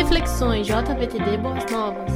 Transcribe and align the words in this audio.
Reflexões 0.00 0.66
JVTD 0.66 1.36
Boas 1.36 1.70
Novas. 1.70 2.10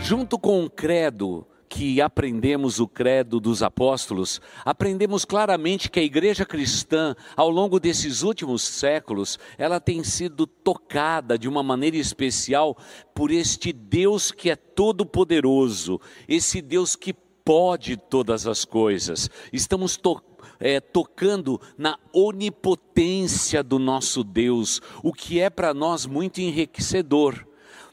Junto 0.00 0.36
com 0.40 0.64
o 0.64 0.68
credo 0.68 1.46
que 1.68 2.00
aprendemos 2.00 2.80
o 2.80 2.88
credo 2.88 3.38
dos 3.38 3.62
apóstolos, 3.62 4.40
aprendemos 4.64 5.24
claramente 5.24 5.88
que 5.88 6.00
a 6.00 6.02
igreja 6.02 6.44
cristã, 6.44 7.14
ao 7.36 7.48
longo 7.48 7.78
desses 7.78 8.22
últimos 8.22 8.62
séculos, 8.62 9.38
ela 9.56 9.78
tem 9.78 10.02
sido 10.02 10.48
tocada 10.48 11.38
de 11.38 11.48
uma 11.48 11.62
maneira 11.62 11.96
especial 11.96 12.76
por 13.14 13.30
este 13.30 13.72
Deus 13.72 14.32
que 14.32 14.50
é 14.50 14.56
todo 14.56 15.06
poderoso, 15.06 16.00
esse 16.26 16.60
Deus 16.60 16.96
que 16.96 17.14
pode 17.44 17.96
todas 17.96 18.48
as 18.48 18.64
coisas. 18.64 19.30
Estamos 19.52 19.96
tocando 19.96 20.33
é, 20.64 20.80
tocando 20.80 21.60
na 21.76 21.98
onipotência 22.10 23.62
do 23.62 23.78
nosso 23.78 24.24
Deus, 24.24 24.80
o 25.02 25.12
que 25.12 25.38
é 25.38 25.50
para 25.50 25.74
nós 25.74 26.06
muito 26.06 26.40
enriquecedor. 26.40 27.46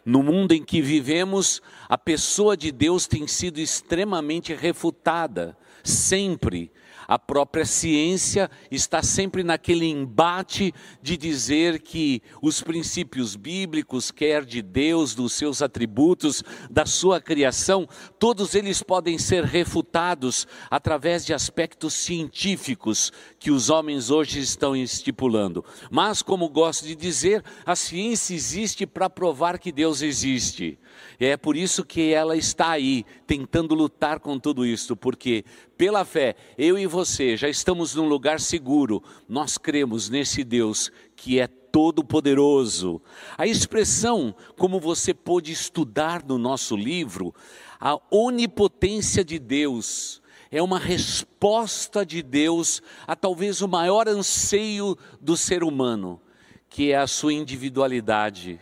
No 0.05 0.23
mundo 0.23 0.53
em 0.53 0.63
que 0.63 0.81
vivemos, 0.81 1.61
a 1.89 1.97
pessoa 1.97 2.55
de 2.55 2.71
Deus 2.71 3.07
tem 3.07 3.27
sido 3.27 3.59
extremamente 3.59 4.53
refutada, 4.53 5.57
sempre. 5.84 6.71
A 7.11 7.20
própria 7.20 7.65
ciência 7.65 8.49
está 8.71 9.03
sempre 9.03 9.43
naquele 9.43 9.85
embate 9.85 10.73
de 11.02 11.17
dizer 11.17 11.81
que 11.81 12.21
os 12.41 12.61
princípios 12.61 13.35
bíblicos, 13.35 14.11
quer 14.11 14.45
de 14.45 14.61
Deus, 14.61 15.13
dos 15.13 15.33
seus 15.33 15.61
atributos, 15.61 16.41
da 16.69 16.85
sua 16.85 17.19
criação, 17.19 17.85
todos 18.17 18.55
eles 18.55 18.81
podem 18.81 19.17
ser 19.17 19.43
refutados 19.43 20.47
através 20.69 21.25
de 21.25 21.33
aspectos 21.33 21.95
científicos 21.95 23.11
que 23.38 23.52
os 23.52 23.69
homens 23.69 24.09
hoje 24.09 24.39
estão 24.39 24.73
estipulando. 24.73 25.66
Mas, 25.89 26.21
como 26.21 26.47
gosto 26.47 26.85
de 26.85 26.95
dizer, 26.95 27.43
a 27.66 27.75
ciência 27.75 28.33
existe 28.33 28.88
para 28.88 29.09
provar 29.09 29.59
que 29.59 29.73
Deus 29.73 30.02
existe. 30.02 30.80
É 31.19 31.36
por 31.36 31.58
isso 31.58 31.83
que 31.83 32.14
ela 32.14 32.38
está 32.38 32.69
aí, 32.69 33.05
tentando 33.27 33.75
lutar 33.75 34.21
com 34.21 34.39
tudo 34.39 34.66
isso, 34.66 34.95
porque 34.95 35.43
pela 35.81 36.05
fé, 36.05 36.35
eu 36.59 36.77
e 36.77 36.85
você 36.85 37.35
já 37.35 37.49
estamos 37.49 37.95
num 37.95 38.07
lugar 38.07 38.39
seguro, 38.39 39.01
nós 39.27 39.57
cremos 39.57 40.11
nesse 40.11 40.43
Deus 40.43 40.91
que 41.15 41.39
é 41.39 41.47
todo-poderoso. 41.47 43.01
A 43.35 43.47
expressão, 43.47 44.35
como 44.59 44.79
você 44.79 45.11
pôde 45.11 45.52
estudar 45.52 46.23
no 46.23 46.37
nosso 46.37 46.75
livro, 46.75 47.33
a 47.79 47.97
onipotência 48.11 49.25
de 49.25 49.39
Deus, 49.39 50.21
é 50.52 50.61
uma 50.61 50.77
resposta 50.77 52.05
de 52.05 52.21
Deus 52.21 52.79
a 53.07 53.15
talvez 53.15 53.59
o 53.63 53.67
maior 53.67 54.07
anseio 54.07 54.95
do 55.19 55.35
ser 55.35 55.63
humano, 55.63 56.21
que 56.69 56.91
é 56.91 56.97
a 56.97 57.07
sua 57.07 57.33
individualidade, 57.33 58.61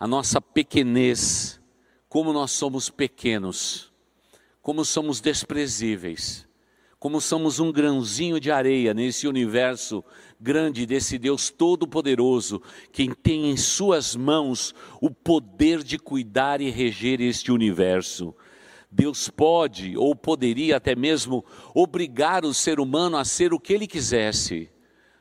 a 0.00 0.04
nossa 0.04 0.40
pequenez 0.40 1.60
como 2.08 2.32
nós 2.32 2.50
somos 2.50 2.90
pequenos, 2.90 3.89
como 4.62 4.84
somos 4.84 5.20
desprezíveis, 5.20 6.46
como 6.98 7.20
somos 7.20 7.58
um 7.58 7.72
grãozinho 7.72 8.38
de 8.38 8.50
areia 8.50 8.92
nesse 8.92 9.26
universo 9.26 10.04
grande 10.38 10.84
desse 10.84 11.18
Deus 11.18 11.48
Todo-Poderoso, 11.48 12.60
quem 12.92 13.10
tem 13.10 13.50
em 13.50 13.56
Suas 13.56 14.14
mãos 14.14 14.74
o 15.00 15.10
poder 15.10 15.82
de 15.82 15.98
cuidar 15.98 16.60
e 16.60 16.70
reger 16.70 17.20
este 17.20 17.50
universo. 17.50 18.34
Deus 18.90 19.28
pode, 19.28 19.96
ou 19.96 20.14
poderia 20.14 20.76
até 20.76 20.94
mesmo, 20.94 21.44
obrigar 21.74 22.44
o 22.44 22.52
ser 22.52 22.80
humano 22.80 23.16
a 23.16 23.24
ser 23.24 23.54
o 23.54 23.60
que 23.60 23.72
ele 23.72 23.86
quisesse. 23.86 24.68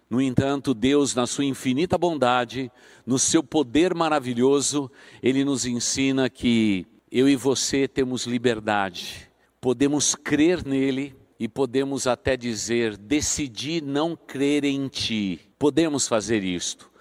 No 0.09 0.20
entanto, 0.20 0.74
Deus, 0.74 1.14
na 1.14 1.28
sua 1.28 1.46
infinita 1.46 1.98
bondade, 1.98 2.72
no 3.06 3.20
seu 3.20 3.44
poder 3.44 3.94
maravilhoso, 3.94 4.92
ele 5.22 5.46
nos 5.46 5.66
ensina 5.66 6.30
que 6.30 6.86
eu 7.12 7.30
e 7.30 7.36
você 7.36 7.88
temos 7.88 8.25
liberdade, 8.25 9.28
podemos 9.62 10.16
crer 10.16 10.66
nele 10.66 11.16
e 11.40 11.47
podemos 11.47 12.08
até 12.08 12.36
dizer: 12.36 12.97
decidi 12.97 13.81
não 13.81 14.16
crer 14.16 14.64
em 14.64 14.88
ti. 14.88 15.40
Podemos 15.58 16.08
fazer 16.08 16.44
isto, 16.44 16.92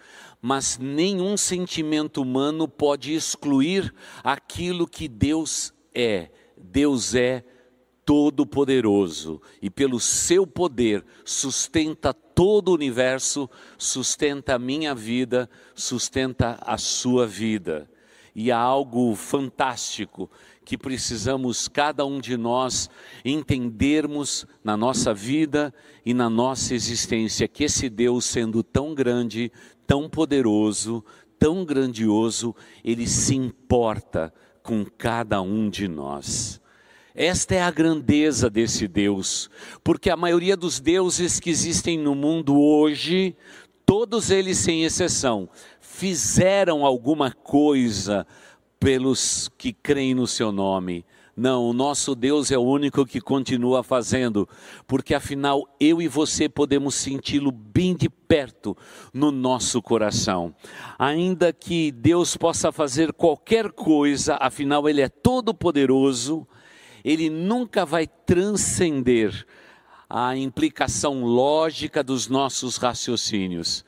mas 0.40 0.78
nenhum 0.78 1.36
sentimento 1.36 2.22
humano 2.22 2.68
pode 2.68 3.14
excluir 3.14 3.94
aquilo 4.22 4.86
que 4.86 5.08
Deus 5.08 5.72
é. 5.94 6.30
Deus 6.56 7.14
é 7.14 7.44
todo-poderoso 8.04 9.40
e 9.60 9.68
pelo 9.68 10.00
seu 10.00 10.46
poder 10.46 11.04
sustenta 11.26 12.14
todo 12.14 12.70
o 12.70 12.74
universo, 12.74 13.50
sustenta 13.76 14.54
a 14.54 14.58
minha 14.58 14.94
vida, 14.94 15.48
sustenta 15.74 16.58
a 16.62 16.78
sua 16.78 17.26
vida. 17.26 17.90
E 18.34 18.50
há 18.50 18.58
algo 18.58 19.14
fantástico 19.14 20.30
que 20.68 20.76
precisamos, 20.76 21.66
cada 21.66 22.04
um 22.04 22.20
de 22.20 22.36
nós, 22.36 22.90
entendermos 23.24 24.46
na 24.62 24.76
nossa 24.76 25.14
vida 25.14 25.72
e 26.04 26.12
na 26.12 26.28
nossa 26.28 26.74
existência: 26.74 27.48
que 27.48 27.64
esse 27.64 27.88
Deus, 27.88 28.26
sendo 28.26 28.62
tão 28.62 28.94
grande, 28.94 29.50
tão 29.86 30.10
poderoso, 30.10 31.02
tão 31.38 31.64
grandioso, 31.64 32.54
ele 32.84 33.06
se 33.06 33.34
importa 33.34 34.30
com 34.62 34.84
cada 34.84 35.40
um 35.40 35.70
de 35.70 35.88
nós. 35.88 36.60
Esta 37.14 37.54
é 37.54 37.62
a 37.62 37.70
grandeza 37.70 38.50
desse 38.50 38.86
Deus, 38.86 39.48
porque 39.82 40.10
a 40.10 40.16
maioria 40.18 40.54
dos 40.54 40.80
deuses 40.80 41.40
que 41.40 41.48
existem 41.48 41.98
no 41.98 42.14
mundo 42.14 42.60
hoje, 42.60 43.34
todos 43.86 44.30
eles 44.30 44.58
sem 44.58 44.84
exceção, 44.84 45.48
fizeram 45.80 46.84
alguma 46.84 47.32
coisa 47.32 48.26
pelos 48.78 49.50
que 49.56 49.72
creem 49.72 50.14
no 50.14 50.26
seu 50.26 50.52
nome. 50.52 51.04
Não, 51.36 51.70
o 51.70 51.72
nosso 51.72 52.16
Deus 52.16 52.50
é 52.50 52.58
o 52.58 52.62
único 52.62 53.06
que 53.06 53.20
continua 53.20 53.84
fazendo, 53.84 54.48
porque 54.88 55.14
afinal 55.14 55.68
eu 55.78 56.02
e 56.02 56.08
você 56.08 56.48
podemos 56.48 56.96
senti-lo 56.96 57.52
bem 57.52 57.94
de 57.94 58.08
perto 58.08 58.76
no 59.14 59.30
nosso 59.30 59.80
coração. 59.80 60.52
Ainda 60.98 61.52
que 61.52 61.92
Deus 61.92 62.36
possa 62.36 62.72
fazer 62.72 63.12
qualquer 63.12 63.70
coisa, 63.70 64.36
afinal 64.40 64.88
Ele 64.88 65.00
é 65.00 65.08
todo 65.08 65.54
poderoso, 65.54 66.44
ele 67.04 67.30
nunca 67.30 67.86
vai 67.86 68.06
transcender 68.06 69.46
a 70.10 70.36
implicação 70.36 71.24
lógica 71.24 72.02
dos 72.02 72.28
nossos 72.28 72.76
raciocínios. 72.76 73.84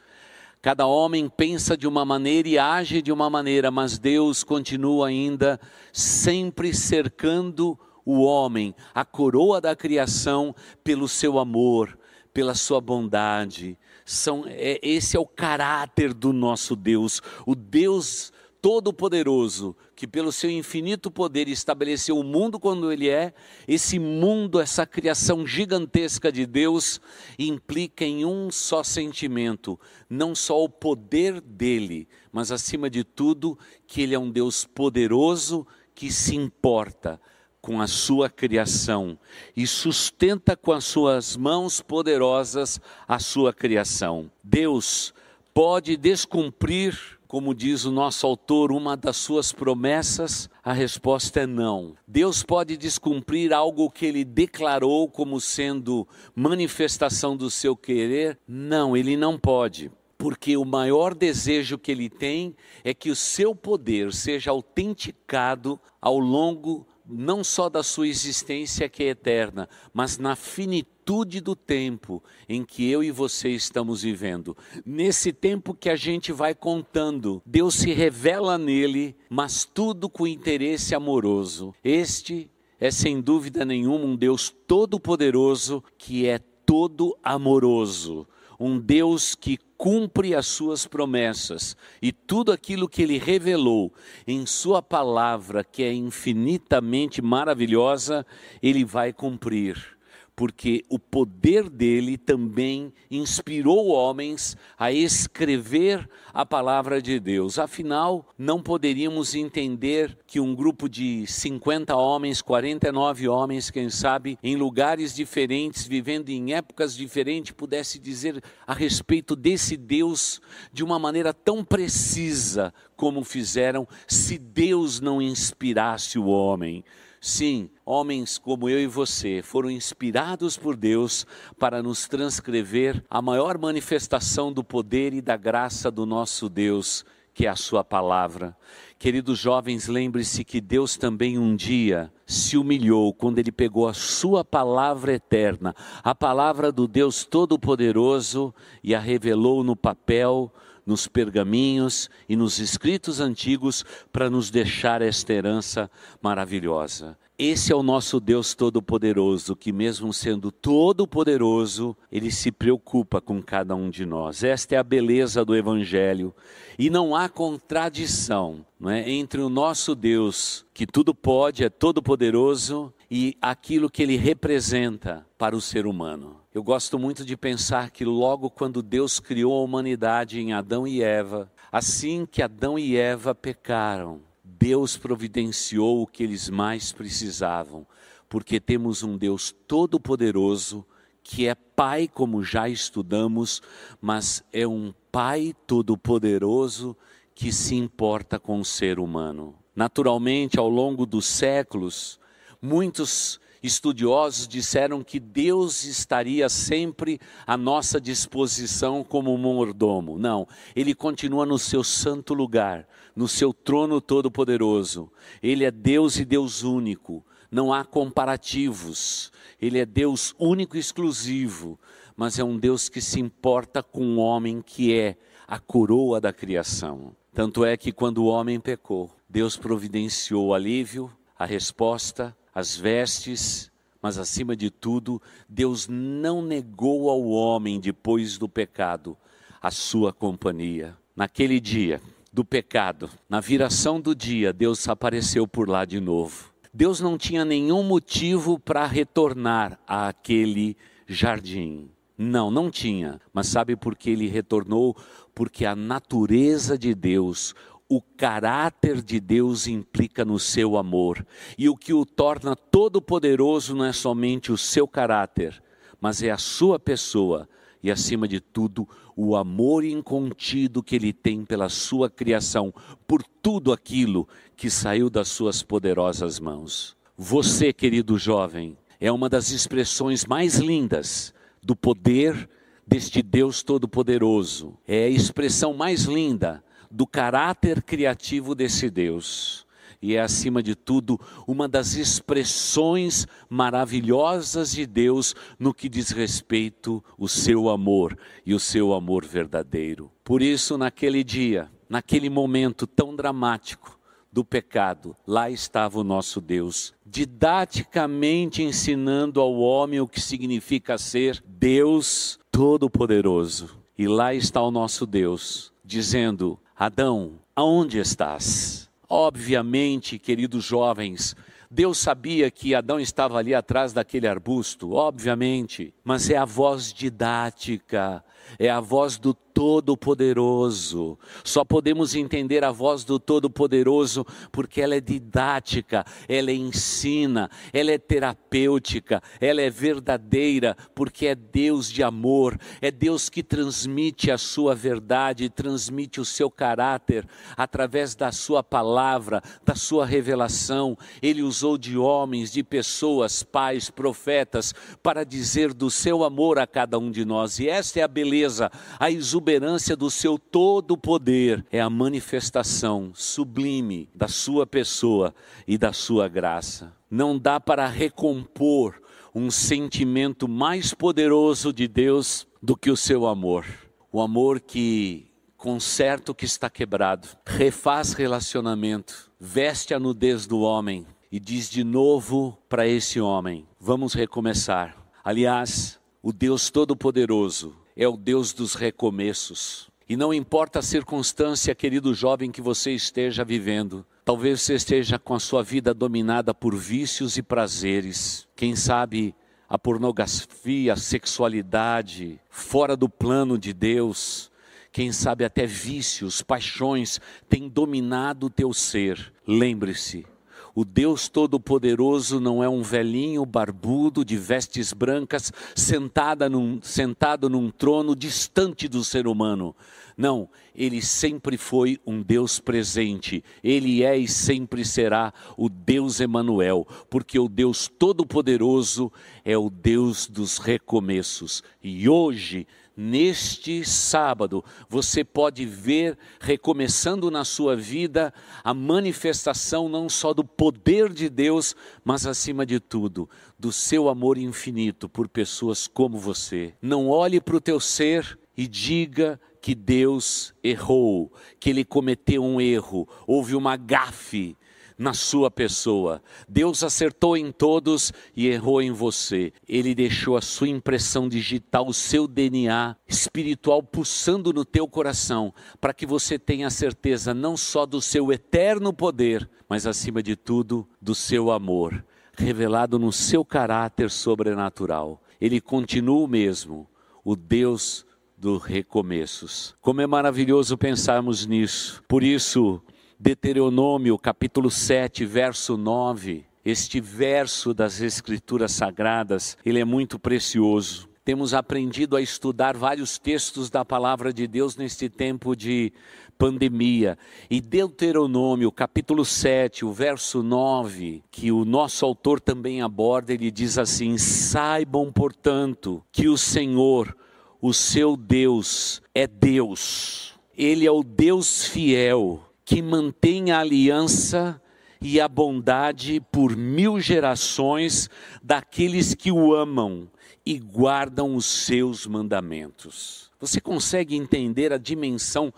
Cada 0.63 0.87
homem 0.87 1.27
pensa 1.27 1.75
de 1.75 1.87
uma 1.87 2.05
maneira 2.05 2.49
e 2.49 2.59
age 2.59 3.01
de 3.01 3.11
uma 3.11 3.31
maneira, 3.31 3.71
mas 3.71 3.99
Deus 3.99 4.45
continua 4.45 5.09
ainda 5.09 5.59
sempre 5.91 6.75
cercando 6.75 7.79
o 8.05 8.21
homem, 8.21 8.75
a 8.95 9.03
coroa 9.03 9.59
da 9.59 9.75
criação, 9.75 10.55
pelo 10.85 11.09
seu 11.09 11.39
amor, 11.39 11.99
pela 12.35 12.55
sua 12.55 12.79
bondade. 12.79 13.79
São, 14.05 14.45
é, 14.47 14.79
esse 14.83 15.17
é 15.17 15.21
o 15.21 15.27
caráter 15.27 16.13
do 16.13 16.31
nosso 16.31 16.77
Deus, 16.77 17.23
o 17.47 17.55
Deus 17.55 18.31
Todo-Poderoso, 18.63 19.75
que 19.97 20.07
pelo 20.07 20.31
seu 20.31 20.51
infinito 20.51 21.11
poder 21.11 21.49
estabeleceu 21.49 22.19
o 22.19 22.25
mundo 22.25 22.61
quando 22.61 22.93
ele 22.93 23.09
é, 23.09 23.33
esse 23.67 23.99
mundo, 23.99 24.61
essa 24.61 24.87
criação 24.87 25.47
gigantesca 25.47 26.31
de 26.31 26.45
Deus, 26.45 27.01
implica 27.39 28.05
em 28.05 28.25
um 28.25 28.51
só 28.51 28.83
sentimento, 28.83 29.81
não 30.09 30.35
só 30.35 30.63
o 30.63 30.69
poder 30.69 31.41
dele, 31.41 32.07
mas 32.31 32.53
acima 32.53 32.91
de 32.91 33.03
tudo, 33.03 33.59
que 33.87 34.03
ele 34.03 34.15
é 34.15 34.19
um 34.19 34.31
Deus 34.31 34.65
poderoso 34.65 35.67
que 35.95 36.13
se 36.13 36.37
importa 36.37 37.21
com 37.61 37.81
a 37.81 37.87
sua 37.87 38.31
criação 38.31 39.19
e 39.55 39.67
sustenta 39.67 40.57
com 40.57 40.73
as 40.73 40.85
suas 40.85 41.37
mãos 41.37 41.81
poderosas 41.81 42.81
a 43.07 43.19
sua 43.19 43.53
criação. 43.53 44.31
Deus 44.43 45.13
pode 45.53 45.97
descumprir 45.97 47.20
como 47.31 47.55
diz 47.55 47.85
o 47.85 47.93
nosso 47.93 48.27
autor, 48.27 48.73
uma 48.73 48.97
das 48.97 49.17
suas 49.17 49.53
promessas? 49.53 50.51
A 50.65 50.73
resposta 50.73 51.39
é 51.39 51.47
não. 51.47 51.95
Deus 52.05 52.43
pode 52.43 52.77
descumprir 52.77 53.53
algo 53.53 53.89
que 53.89 54.05
ele 54.05 54.25
declarou 54.25 55.09
como 55.09 55.41
sendo 55.41 56.09
manifestação 56.35 57.37
do 57.37 57.49
seu 57.49 57.77
querer? 57.77 58.37
Não, 58.49 58.97
ele 58.97 59.17
não 59.17 59.39
pode. 59.39 59.93
Porque 60.19 60.57
o 60.57 60.65
maior 60.65 61.15
desejo 61.15 61.79
que 61.79 61.93
ele 61.93 62.11
tem 62.11 62.53
é 62.83 62.93
que 62.93 63.11
o 63.11 63.17
seu 63.17 63.55
poder 63.55 64.13
seja 64.13 64.51
autenticado 64.51 65.81
ao 66.03 66.19
longo 66.19 66.85
não 67.11 67.43
só 67.43 67.69
da 67.69 67.83
sua 67.83 68.09
existência 68.09 68.89
que 68.89 69.03
é 69.03 69.09
eterna, 69.09 69.69
mas 69.93 70.19
na 70.19 70.37
finitude 70.37 71.41
do 71.41 71.57
tempo 71.57 72.23
em 72.49 72.65
que 72.65 72.89
eu 72.89 73.03
e 73.03 73.11
você 73.11 73.51
estamos 73.51 74.03
vivendo. 74.03 74.57
Nesse 74.85 75.33
tempo 75.33 75.75
que 75.75 75.89
a 75.89 75.97
gente 75.97 76.33
vai 76.33 76.55
contando, 76.55 77.43
Deus 77.45 77.75
se 77.75 77.93
revela 77.93 78.57
nele, 78.57 79.17
mas 79.29 79.65
tudo 79.65 80.09
com 80.09 80.27
interesse 80.27 80.95
amoroso. 80.95 81.75
Este 81.83 82.51
é 82.79 82.91
sem 82.91 83.21
dúvida 83.21 83.65
nenhuma 83.65 84.05
um 84.05 84.17
Deus 84.17 84.55
todo-poderoso 84.67 85.85
que 85.99 86.27
é 86.27 86.39
todo 86.39 87.19
amoroso, 87.23 88.27
um 88.61 88.79
Deus 88.79 89.35
que 89.35 89.59
cumpre 89.79 90.35
as 90.35 90.47
suas 90.47 90.87
promessas 90.87 91.75
e 92.03 92.13
tudo 92.13 92.53
aquilo 92.53 92.87
que 92.87 93.03
ele 93.03 93.17
revelou 93.17 93.91
em 94.27 94.45
sua 94.45 94.83
palavra, 94.83 95.65
que 95.65 95.83
é 95.83 95.91
infinitamente 95.91 97.23
maravilhosa, 97.23 98.27
ele 98.63 98.85
vai 98.85 99.11
cumprir 99.11 99.99
porque 100.41 100.83
o 100.89 100.99
poder 100.99 101.69
dele 101.69 102.17
também 102.17 102.95
inspirou 103.11 103.89
homens 103.89 104.57
a 104.79 104.91
escrever 104.91 106.09
a 106.33 106.47
palavra 106.47 107.03
de 107.03 107.21
Deus. 107.21 107.59
Afinal, 107.59 108.27
não 108.39 108.63
poderíamos 108.63 109.35
entender 109.35 110.17
que 110.27 110.41
um 110.41 110.55
grupo 110.55 110.89
de 110.89 111.27
50 111.27 111.95
homens, 111.95 112.41
49 112.41 113.29
homens, 113.29 113.71
quem 113.71 113.91
sabe, 113.91 114.39
em 114.43 114.57
lugares 114.57 115.15
diferentes, 115.15 115.87
vivendo 115.87 116.31
em 116.31 116.55
épocas 116.55 116.97
diferentes, 116.97 117.53
pudesse 117.53 117.99
dizer 117.99 118.43
a 118.67 118.73
respeito 118.73 119.37
desse 119.37 119.77
Deus 119.77 120.41
de 120.73 120.83
uma 120.83 120.99
maneira 120.99 121.35
tão 121.35 121.63
precisa 121.63 122.73
como 122.97 123.25
fizeram, 123.25 123.87
se 124.09 124.39
Deus 124.39 125.01
não 125.01 125.21
inspirasse 125.21 126.19
o 126.19 126.29
homem. 126.29 126.83
Sim, 127.23 127.69
homens 127.85 128.39
como 128.39 128.67
eu 128.67 128.81
e 128.81 128.87
você 128.87 129.43
foram 129.43 129.71
inspirados 129.71 130.57
por 130.57 130.75
Deus 130.75 131.27
para 131.59 131.83
nos 131.83 132.09
transcrever 132.09 133.05
a 133.11 133.21
maior 133.21 133.59
manifestação 133.59 134.51
do 134.51 134.65
poder 134.65 135.13
e 135.13 135.21
da 135.21 135.37
graça 135.37 135.91
do 135.91 136.07
nosso 136.07 136.49
Deus, 136.49 137.05
que 137.35 137.45
é 137.45 137.51
a 137.51 137.57
Sua 137.57 137.85
palavra. 137.85 138.57
Queridos 138.99 139.39
jovens, 139.39 139.87
lembre-se 139.87 140.43
que 140.45 140.63
Deus 140.63 140.97
também 140.97 141.39
um 141.39 141.55
dia 141.55 142.11
se 142.25 142.57
humilhou 142.57 143.13
quando 143.13 143.39
Ele 143.39 143.53
pegou 143.53 143.87
a 143.87 143.93
Sua 143.93 144.43
palavra 144.43 145.13
eterna, 145.13 145.75
a 146.03 146.15
palavra 146.15 146.73
do 146.73 146.89
Deus 146.89 147.27
Todo-Poderoso, 147.27 148.55
e 148.83 148.95
a 148.95 148.99
revelou 148.99 149.63
no 149.63 149.77
papel 149.77 150.51
nos 150.91 151.07
pergaminhos 151.07 152.11
e 152.29 152.35
nos 152.35 152.59
escritos 152.59 153.21
antigos 153.21 153.85
para 154.13 154.29
nos 154.29 154.51
deixar 154.51 155.01
esta 155.01 155.33
herança 155.33 155.89
maravilhosa. 156.21 157.17
Esse 157.39 157.73
é 157.73 157.77
o 157.77 157.83
nosso 157.83 158.19
Deus 158.19 158.55
Todo-Poderoso, 158.55 159.55
que, 159.55 159.73
mesmo 159.73 160.13
sendo 160.13 160.51
todo-poderoso, 160.51 161.97
ele 162.11 162.31
se 162.31 162.51
preocupa 162.51 163.21
com 163.21 163.41
cada 163.41 163.75
um 163.75 163.89
de 163.89 164.05
nós. 164.05 164.43
Esta 164.43 164.75
é 164.75 164.79
a 164.79 164.83
beleza 164.83 165.45
do 165.45 165.57
Evangelho. 165.57 166.35
E 166.77 166.91
não 166.91 167.15
há 167.15 167.29
contradição 167.29 168.67
não 168.79 168.91
é, 168.91 169.09
entre 169.09 169.41
o 169.41 169.49
nosso 169.49 169.95
Deus, 169.95 170.67
que 170.75 170.87
tudo 170.87 171.15
pode, 171.15 171.63
é 171.63 171.71
todo-poderoso, 171.71 172.93
e 173.09 173.37
aquilo 173.41 173.89
que 173.89 174.03
ele 174.03 174.17
representa 174.17 175.25
para 175.39 175.57
o 175.57 175.61
ser 175.61 175.87
humano. 175.87 176.40
Eu 176.53 176.65
gosto 176.65 176.99
muito 176.99 177.25
de 177.25 177.37
pensar 177.37 177.93
que 177.93 178.05
logo 178.05 178.51
quando 178.51 178.83
Deus 178.83 179.21
criou 179.21 179.57
a 179.57 179.63
humanidade 179.63 180.41
em 180.41 180.53
Adão 180.53 180.85
e 180.85 181.01
Eva, 181.01 181.49
assim 181.71 182.27
que 182.27 182.43
Adão 182.43 182.77
e 182.77 182.97
Eva 182.97 183.33
pecaram, 183.33 184.21
Deus 184.43 184.97
providenciou 184.97 186.03
o 186.03 186.07
que 186.09 186.25
eles 186.25 186.51
mais 186.51 186.91
precisavam, 186.91 187.87
porque 188.29 188.59
temos 188.59 189.05
um 189.05 189.17
Deus 189.17 189.55
todo-poderoso 189.69 190.85
que 191.23 191.47
é 191.47 191.55
Pai, 191.55 192.09
como 192.09 192.43
já 192.43 192.69
estudamos, 192.69 193.63
mas 194.01 194.43
é 194.53 194.67
um 194.67 194.93
Pai 195.13 195.55
todo-poderoso 195.69 196.97
que 197.33 197.53
se 197.53 197.77
importa 197.77 198.41
com 198.41 198.59
o 198.59 198.65
ser 198.65 198.99
humano. 198.99 199.55
Naturalmente, 199.75 200.59
ao 200.59 200.69
longo 200.69 201.07
dos 201.07 201.27
séculos, 201.27 202.19
muitos 202.61 203.41
estudiosos 203.63 204.49
disseram 204.49 205.03
que 205.03 205.21
Deus 205.21 205.85
estaria 205.85 206.49
sempre 206.49 207.21
à 207.47 207.57
nossa 207.57 208.01
disposição 208.01 209.05
como 209.05 209.37
mordomo. 209.37 210.19
Não, 210.19 210.47
ele 210.75 210.95
continua 210.95 211.45
no 211.45 211.59
seu 211.59 211.85
santo 211.85 212.35
lugar, 212.35 212.87
no 213.15 213.29
seu 213.29 213.53
trono 213.53 214.01
todo-poderoso. 214.01 215.11
Ele 215.43 215.65
é 215.65 215.71
Deus 215.71 216.19
e 216.19 216.25
Deus 216.25 216.63
único. 216.63 217.25
Não 217.51 217.73
há 217.73 217.85
comparativos. 217.85 219.33
Ele 219.61 219.79
é 219.79 219.85
Deus 219.85 220.35
único 220.39 220.77
e 220.77 220.81
exclusivo, 220.81 221.79
mas 222.17 222.39
é 222.39 222.45
um 222.45 222.59
Deus 222.59 222.89
que 222.89 223.01
se 223.01 223.21
importa 223.21 223.83
com 223.83 224.17
o 224.17 224.19
homem 224.19 224.63
que 224.63 224.95
é 224.97 225.17
a 225.47 225.59
coroa 225.59 226.21
da 226.21 226.33
criação. 226.33 227.15
Tanto 227.35 227.65
é 227.65 227.77
que 227.77 227.93
quando 227.93 228.19
o 228.19 228.27
homem 228.27 228.59
pecou, 228.59 229.11
Deus 229.29 229.57
providenciou 229.57 230.49
o 230.49 230.55
alívio, 230.55 231.11
a 231.39 231.45
resposta, 231.45 232.37
as 232.55 232.77
vestes, 232.77 233.71
mas 234.03 234.19
acima 234.19 234.57
de 234.57 234.71
tudo, 234.71 235.21
Deus 235.49 235.87
não 235.89 236.43
negou 236.43 237.11
ao 237.11 237.23
homem, 237.29 237.79
depois 237.79 238.39
do 238.39 238.49
pecado, 238.49 239.17
a 239.61 239.71
sua 239.71 240.13
companhia. 240.13 240.97
Naquele 241.15 241.61
dia 241.61 242.01
do 242.33 242.45
pecado, 242.45 243.11
na 243.29 243.41
viração 243.41 244.01
do 244.01 244.15
dia, 244.15 244.53
Deus 244.53 244.89
apareceu 244.89 245.47
por 245.47 245.69
lá 245.69 245.85
de 245.85 246.01
novo. 246.01 246.51
Deus 246.73 247.01
não 247.01 247.19
tinha 247.19 247.45
nenhum 247.45 247.83
motivo 247.83 248.59
para 248.59 248.87
retornar 248.87 249.79
àquele 249.87 250.77
jardim. 251.07 251.91
Não, 252.17 252.51
não 252.51 252.71
tinha. 252.71 253.21
Mas 253.33 253.49
sabe 253.49 253.75
por 253.75 253.97
que 253.97 254.11
ele 254.11 254.29
retornou? 254.29 254.97
Porque 255.35 255.67
a 255.67 255.75
natureza 255.75 256.79
de 256.79 256.95
Deus, 256.95 257.55
o 257.91 258.01
caráter 258.01 259.03
de 259.03 259.19
Deus 259.19 259.67
implica 259.67 260.25
no 260.25 260.39
seu 260.39 260.77
amor. 260.77 261.27
E 261.59 261.69
o 261.69 261.77
que 261.77 261.93
o 261.93 262.07
torna 262.07 262.55
todo-poderoso 262.55 263.75
não 263.75 263.85
é 263.85 263.93
somente 263.93 264.53
o 264.53 264.57
seu 264.57 264.87
caráter, 264.87 265.61
mas 266.01 266.23
é 266.23 266.31
a 266.31 266.39
sua 266.39 266.79
pessoa 266.79 267.49
e, 267.83 267.91
acima 267.91 268.29
de 268.29 268.39
tudo, 268.39 268.89
o 269.17 269.35
amor 269.35 269.85
incontido 269.85 270.85
que 270.85 270.95
ele 270.95 271.13
tem 271.13 271.45
pela 271.45 271.69
sua 271.69 272.09
criação, 272.09 272.73
por 273.09 273.25
tudo 273.43 273.73
aquilo 273.73 274.29
que 274.57 274.71
saiu 274.71 275.11
das 275.11 275.27
suas 275.27 275.61
poderosas 275.61 276.39
mãos. 276.39 276.97
Você, 277.17 277.73
querido 277.73 278.17
jovem, 278.17 278.79
é 279.01 279.11
uma 279.11 279.29
das 279.29 279.51
expressões 279.51 280.25
mais 280.25 280.59
lindas 280.59 281.35
do 281.61 281.75
poder 281.75 282.49
deste 282.87 283.21
Deus 283.21 283.65
Todo-Poderoso. 283.65 284.79
É 284.87 285.07
a 285.07 285.09
expressão 285.09 285.75
mais 285.75 286.05
linda 286.05 286.63
do 286.91 287.07
caráter 287.07 287.83
criativo 287.83 288.55
desse 288.55 288.91
Deus. 288.91 289.67
E 290.03 290.17
é, 290.17 290.21
acima 290.21 290.63
de 290.63 290.75
tudo, 290.75 291.21
uma 291.47 291.69
das 291.69 291.95
expressões 291.95 293.27
maravilhosas 293.51 294.73
de 294.73 294.87
Deus 294.87 295.35
no 295.59 295.75
que 295.75 295.89
diz 295.89 296.11
respeito 296.11 297.05
o 297.19 297.29
seu 297.29 297.69
amor 297.69 298.19
e 298.45 298.55
o 298.55 298.61
seu 298.61 298.95
amor 298.95 299.27
verdadeiro. 299.27 300.11
Por 300.25 300.41
isso, 300.41 300.79
naquele 300.79 301.23
dia, 301.23 301.71
naquele 301.89 302.31
momento 302.31 302.87
tão 302.87 303.15
dramático, 303.15 304.01
do 304.33 304.45
pecado, 304.45 305.17
lá 305.27 305.51
estava 305.51 305.99
o 305.99 306.05
nosso 306.05 306.41
Deus, 306.41 306.95
didaticamente 307.05 308.63
ensinando 308.63 309.41
ao 309.41 309.55
homem 309.59 310.01
o 310.01 310.07
que 310.07 310.21
significa 310.21 310.97
ser 310.97 311.43
Deus 311.45 312.39
Todo-Poderoso. 312.51 313.77
E 313.99 314.07
lá 314.07 314.33
está 314.33 314.63
o 314.63 314.71
nosso 314.71 315.05
Deus, 315.05 315.73
dizendo: 315.85 316.59
Adão, 316.81 317.33
aonde 317.55 317.99
estás? 317.99 318.89
Obviamente, 319.07 320.19
queridos 320.19 320.65
jovens, 320.65 321.37
Deus 321.71 321.99
sabia 321.99 322.51
que 322.51 322.75
Adão 322.75 322.99
estava 322.99 323.37
ali 323.37 323.55
atrás 323.55 323.93
daquele 323.93 324.27
arbusto, 324.27 324.95
obviamente, 324.95 325.93
mas 326.03 326.31
é 326.31 326.39
a 326.39 326.47
voz 326.47 326.91
didática, 326.91 328.25
é 328.59 328.71
a 328.71 328.81
voz 328.81 329.19
do 329.19 329.35
Todo-Poderoso. 329.53 331.19
Só 331.45 331.65
podemos 331.65 332.15
entender 332.15 332.65
a 332.65 332.71
voz 332.71 333.05
do 333.05 333.19
Todo-Poderoso 333.19 334.25
porque 334.53 334.81
ela 334.81 334.95
é 334.95 335.01
didática, 335.01 336.05
ela 336.29 336.53
ensina, 336.53 337.51
ela 337.73 337.91
é 337.91 337.99
terapêutica, 337.99 339.23
ela 339.41 339.61
é 339.61 339.69
verdadeira, 339.69 340.77
porque 340.95 341.27
é 341.27 341.35
Deus 341.35 341.91
de 341.91 342.03
amor, 342.03 342.59
é 342.81 342.91
Deus 342.91 343.29
que 343.29 343.43
transmite 343.43 344.31
a 344.31 344.39
sua 344.39 344.75
verdade, 344.75 345.51
transmite 345.51 346.21
o 346.21 346.25
seu 346.25 346.51
caráter 346.51 347.27
através 347.57 348.15
da 348.15 348.33
sua 348.33 348.63
palavra, 348.63 349.43
da 349.65 349.75
sua 349.75 350.07
revelação. 350.07 350.97
Ele 351.21 351.43
usou 351.43 351.77
de 351.77 351.99
homens, 351.99 352.53
de 352.53 352.63
pessoas, 352.63 353.43
pais, 353.43 353.91
profetas, 353.91 354.75
para 355.03 355.25
dizer 355.25 355.75
do 355.75 355.91
seu 355.91 356.25
amor 356.25 356.59
a 356.59 356.67
cada 356.67 356.99
um 356.99 357.11
de 357.11 357.25
nós. 357.25 357.59
E 357.59 357.69
esta 357.69 358.01
é 358.01 358.03
a 358.03 358.09
beleza, 358.09 358.71
a 358.99 359.11
exuberância 359.11 359.50
exuberância 359.51 359.97
do 359.97 360.09
seu 360.09 360.39
todo 360.39 360.97
poder 360.97 361.67
é 361.73 361.81
a 361.81 361.91
manifestação 361.91 363.11
sublime 363.15 364.09
da 364.15 364.29
sua 364.29 364.65
pessoa 364.65 365.35
e 365.67 365.77
da 365.77 365.93
sua 365.93 366.29
graça. 366.29 366.95
Não 367.11 367.37
dá 367.37 367.59
para 367.59 367.89
recompor 367.89 369.03
um 369.35 369.51
sentimento 369.51 370.47
mais 370.47 370.95
poderoso 370.95 371.73
de 371.73 371.89
Deus 371.89 372.47
do 372.63 372.77
que 372.77 372.93
o 372.93 372.97
seu 372.97 373.27
amor. 373.27 373.67
O 374.13 374.21
amor 374.21 374.61
que 374.61 375.27
conserta 375.57 376.31
o 376.31 376.35
que 376.35 376.45
está 376.45 376.71
quebrado, 376.71 377.29
refaz 377.45 378.13
relacionamento, 378.13 379.33
veste 379.39 379.93
a 379.93 379.99
nudez 379.99 380.47
do 380.47 380.61
homem 380.61 381.05
e 381.31 381.41
diz 381.41 381.69
de 381.69 381.83
novo 381.83 382.57
para 382.69 382.87
esse 382.87 383.21
homem: 383.21 383.67
vamos 383.81 384.15
recomeçar. 384.15 384.97
Aliás, 385.25 385.99
O 386.23 386.35
Deus 386.35 386.69
Todo-Poderoso 386.69 387.80
é 387.97 388.07
o 388.09 388.17
Deus 388.17 388.53
dos 388.53 388.75
recomeços. 388.75 389.91
E 390.09 390.17
não 390.17 390.35
importa 390.35 390.81
a 390.81 390.83
circunstância, 390.83 391.75
querido 391.75 392.13
jovem, 392.13 392.51
que 392.51 392.61
você 392.61 392.91
esteja 392.93 393.45
vivendo, 393.45 394.05
talvez 394.25 394.61
você 394.61 394.75
esteja 394.75 395.19
com 395.19 395.35
a 395.35 395.41
sua 395.41 395.63
vida 395.63 395.95
dominada 395.95 396.53
por 396.53 396.75
vícios 396.75 397.37
e 397.37 397.43
prazeres. 397.43 398.49
Quem 398.57 398.75
sabe 398.75 399.35
a 399.69 399.79
pornografia, 399.79 400.95
a 400.95 400.97
sexualidade, 400.97 402.41
fora 402.51 402.97
do 402.97 403.09
plano 403.09 403.57
de 403.57 403.73
Deus, 403.73 404.51
quem 404.91 405.13
sabe 405.13 405.45
até 405.45 405.65
vícios, 405.65 406.43
paixões 406.43 407.21
têm 407.49 407.69
dominado 407.69 408.47
o 408.47 408.51
teu 408.51 408.73
ser. 408.73 409.33
Lembre-se, 409.47 410.27
o 410.75 410.85
Deus 410.85 411.29
Todo-Poderoso 411.29 412.41
não 412.41 412.63
é 412.63 412.69
um 412.69 412.83
velhinho 412.83 413.45
barbudo 413.45 414.25
de 414.25 414.37
vestes 414.37 414.93
brancas 414.93 415.53
sentada 415.75 416.49
num, 416.49 416.81
sentado 416.83 417.49
num 417.49 417.71
trono 417.71 418.15
distante 418.15 418.89
do 418.89 419.03
ser 419.03 419.27
humano. 419.27 419.75
Não, 420.17 420.51
ele 420.75 421.01
sempre 421.01 421.57
foi 421.57 421.99
um 422.07 422.23
Deus 422.23 422.61
presente. 422.61 423.43
Ele 423.65 424.03
é 424.03 424.17
e 424.17 424.29
sempre 424.29 424.85
será 424.85 425.33
o 425.57 425.69
Deus 425.69 426.21
Emanuel, 426.21 426.87
porque 427.09 427.39
o 427.39 427.49
Deus 427.49 427.89
Todo-Poderoso 427.89 429.11
é 429.45 429.57
o 429.57 429.71
Deus 429.71 430.29
dos 430.29 430.59
recomeços. 430.59 431.63
E 431.83 432.09
hoje 432.09 432.67
neste 432.97 433.85
sábado, 433.85 434.65
você 434.89 435.25
pode 435.25 435.65
ver, 435.65 436.19
recomeçando 436.41 437.31
na 437.31 437.45
sua 437.45 437.77
vida, 437.77 438.33
a 438.63 438.75
manifestação 438.75 439.89
não 439.89 440.09
só 440.09 440.35
do 440.35 440.45
poder 440.45 441.13
de 441.13 441.29
Deus, 441.29 441.75
mas 442.05 442.27
acima 442.27 442.67
de 442.67 442.81
tudo, 442.81 443.29
do 443.59 443.73
seu 443.73 444.09
amor 444.09 444.37
infinito 444.37 445.09
por 445.09 445.29
pessoas 445.29 445.87
como 445.87 446.19
você. 446.19 446.75
Não 446.83 447.09
olhe 447.09 447.41
para 447.41 447.57
o 447.57 447.61
teu 447.61 447.81
ser 447.81 448.39
e 448.57 448.67
diga 448.67 449.41
que 449.61 449.75
Deus 449.75 450.55
errou, 450.63 451.33
que 451.59 451.71
ele 451.71 451.85
cometeu 451.85 452.43
um 452.43 452.61
erro, 452.61 453.09
houve 453.27 453.55
uma 453.55 453.77
gafe 453.77 454.57
na 455.01 455.15
sua 455.15 455.51
pessoa. 455.51 456.23
Deus 456.47 456.85
acertou 456.85 457.35
em 457.35 457.51
todos 457.51 458.13
e 458.37 458.47
errou 458.49 458.83
em 458.83 458.93
você. 458.93 459.51
Ele 459.67 459.95
deixou 459.95 460.37
a 460.37 460.43
sua 460.43 460.69
impressão 460.69 461.27
digital, 461.27 461.89
o 461.89 461.95
seu 461.95 462.29
DNA 462.29 462.95
espiritual 463.09 463.83
pulsando 463.83 464.53
no 464.53 464.63
teu 464.63 464.87
coração, 464.87 465.55
para 465.81 465.95
que 465.95 466.05
você 466.05 466.39
tenha 466.39 466.69
certeza 466.69 467.33
não 467.33 467.57
só 467.57 467.87
do 467.87 468.03
seu 468.03 468.31
eterno 468.31 468.93
poder, 468.93 469.49
mas 469.67 469.87
acima 469.87 470.23
de 470.23 470.37
tudo 470.37 470.87
do 471.01 471.15
seu 471.15 471.51
amor, 471.51 472.05
revelado 472.37 472.99
no 472.99 473.11
seu 473.11 473.43
caráter 473.43 474.11
sobrenatural. 474.11 475.23
Ele 475.41 475.63
continua 475.63 476.23
o 476.23 476.29
mesmo, 476.29 476.87
o 477.25 477.35
Deus 477.35 478.05
dos 478.37 478.63
recomeços. 478.63 479.75
Como 479.81 480.03
é 480.03 480.07
maravilhoso 480.07 480.77
pensarmos 480.77 481.47
nisso. 481.47 482.03
Por 482.07 482.23
isso, 482.23 482.83
Deuteronômio 483.23 484.19
capítulo 484.19 484.71
7, 484.71 485.27
verso 485.27 485.77
9. 485.77 486.43
Este 486.65 487.03
verso 487.03 487.75
das 487.75 488.01
Escrituras 488.01 488.73
Sagradas, 488.73 489.59
ele 489.63 489.79
é 489.79 489.85
muito 489.85 490.19
precioso. 490.19 491.07
Temos 491.23 491.53
aprendido 491.53 492.17
a 492.17 492.23
estudar 492.23 492.79
vários 492.79 493.19
textos 493.19 493.69
da 493.69 493.85
palavra 493.85 494.33
de 494.33 494.47
Deus 494.47 494.75
neste 494.75 495.11
tempo 495.11 495.55
de 495.55 495.93
pandemia. 496.39 497.19
E 497.51 497.61
Deuteronômio, 497.61 498.73
capítulo 498.73 499.23
7, 499.23 499.85
o 499.85 499.93
verso 499.93 500.43
9, 500.43 501.23
que 501.31 501.53
o 501.53 501.67
nosso 501.67 502.07
autor 502.07 502.41
também 502.41 502.81
aborda, 502.81 503.35
ele 503.35 503.51
diz 503.51 503.77
assim: 503.77 504.17
Saibam, 504.17 505.13
portanto, 505.13 506.03
que 506.11 506.27
o 506.27 506.39
Senhor, 506.39 507.15
o 507.61 507.75
seu 507.75 508.17
Deus, 508.17 509.03
é 509.15 509.27
Deus. 509.27 510.41
Ele 510.57 510.87
é 510.87 510.91
o 510.91 511.03
Deus 511.03 511.67
fiel 511.67 512.47
que 512.71 512.81
mantém 512.81 513.51
a 513.51 513.59
aliança 513.59 514.63
e 515.01 515.21
a 515.21 515.27
bondade 515.27 516.21
por 516.31 516.57
mil 516.57 517.01
gerações 517.01 518.09
daqueles 518.41 519.13
que 519.13 519.33
o 519.33 519.53
amam 519.53 520.09
e 520.47 520.57
guardam 520.57 521.35
os 521.35 521.47
seus 521.47 522.07
mandamentos. 522.07 523.29
Você 523.41 523.61
consegue 523.61 524.15
entender 524.15 524.73
a 524.73 524.79
dimensão 524.79 525.53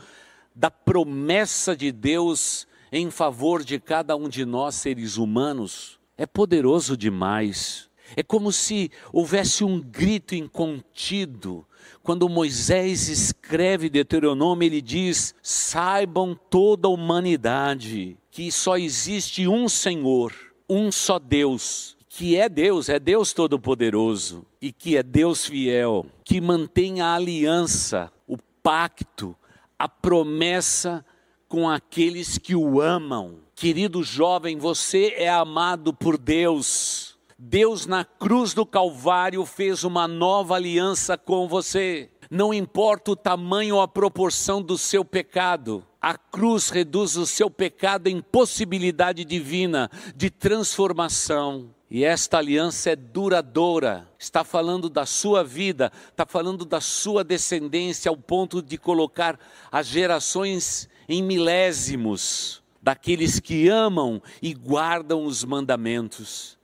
da 0.55 0.71
promessa 0.71 1.77
de 1.77 1.93
Deus 1.93 2.67
em 2.91 3.11
favor 3.11 3.63
de 3.63 3.79
cada 3.79 4.17
um 4.17 4.27
de 4.27 4.47
nós, 4.47 4.77
seres 4.77 5.19
humanos? 5.19 6.01
É 6.17 6.25
poderoso 6.25 6.97
demais. 6.97 7.91
É 8.17 8.23
como 8.23 8.51
se 8.51 8.91
houvesse 9.13 9.63
um 9.65 9.79
grito 9.79 10.35
incontido 10.35 11.67
quando 12.03 12.29
Moisés 12.29 13.09
escreve 13.09 13.89
Deuteronômio, 13.89 14.67
ele 14.67 14.81
diz: 14.81 15.35
saibam 15.43 16.39
toda 16.51 16.89
a 16.89 16.91
humanidade 16.91 18.17
que 18.31 18.51
só 18.51 18.77
existe 18.77 19.47
um 19.47 19.69
Senhor, 19.69 20.33
um 20.69 20.91
só 20.91 21.19
Deus, 21.19 21.97
que 22.09 22.37
é 22.37 22.49
Deus, 22.49 22.89
é 22.89 22.99
Deus 22.99 23.33
Todo-Poderoso 23.33 24.45
e 24.61 24.73
que 24.73 24.97
é 24.97 25.03
Deus 25.03 25.47
fiel, 25.47 26.07
que 26.25 26.41
mantém 26.41 27.01
a 27.01 27.15
aliança, 27.15 28.11
o 28.27 28.37
pacto, 28.63 29.37
a 29.79 29.89
promessa 29.89 31.05
com 31.49 31.69
aqueles 31.69 32.39
que 32.39 32.55
o 32.55 32.81
amam. 32.81 33.39
Querido 33.55 34.03
jovem, 34.03 34.57
você 34.57 35.15
é 35.17 35.29
amado 35.29 35.93
por 35.93 36.17
Deus. 36.17 37.12
Deus 37.45 37.87
na 37.87 38.05
cruz 38.05 38.55
do 38.55 38.65
Calvário 38.65 39.45
fez 39.45 39.83
uma 39.83 40.07
nova 40.07 40.55
aliança 40.55 41.19
com 41.19 41.49
você. 41.49 42.09
Não 42.31 42.55
importa 42.55 43.11
o 43.11 43.17
tamanho 43.17 43.75
ou 43.75 43.81
a 43.81 43.89
proporção 43.89 44.63
do 44.63 44.79
seu 44.79 45.05
pecado, 45.05 45.85
a 46.01 46.17
cruz 46.17 46.71
reduz 46.71 47.17
o 47.17 47.27
seu 47.27 47.51
pecado 47.51 48.07
em 48.07 48.23
possibilidade 48.23 49.25
divina 49.25 49.91
de 50.15 50.31
transformação. 50.31 51.75
E 51.91 52.05
esta 52.05 52.39
aliança 52.39 52.91
é 52.91 52.97
duradoura, 52.97 54.09
está 54.17 54.45
falando 54.45 54.89
da 54.89 55.05
sua 55.05 55.43
vida, 55.43 55.91
está 56.11 56.25
falando 56.25 56.65
da 56.65 56.81
sua 56.81 57.25
descendência, 57.25 58.09
ao 58.09 58.17
ponto 58.17 58.63
de 58.63 58.79
colocar 58.79 59.37
as 59.69 59.89
gerações 59.89 60.89
em 61.09 61.21
milésimos 61.21 62.63
daqueles 62.81 63.41
que 63.41 63.69
amam 63.69 64.23
e 64.41 64.55
guardam 64.55 65.25
os 65.25 65.43
mandamentos. 65.43 66.62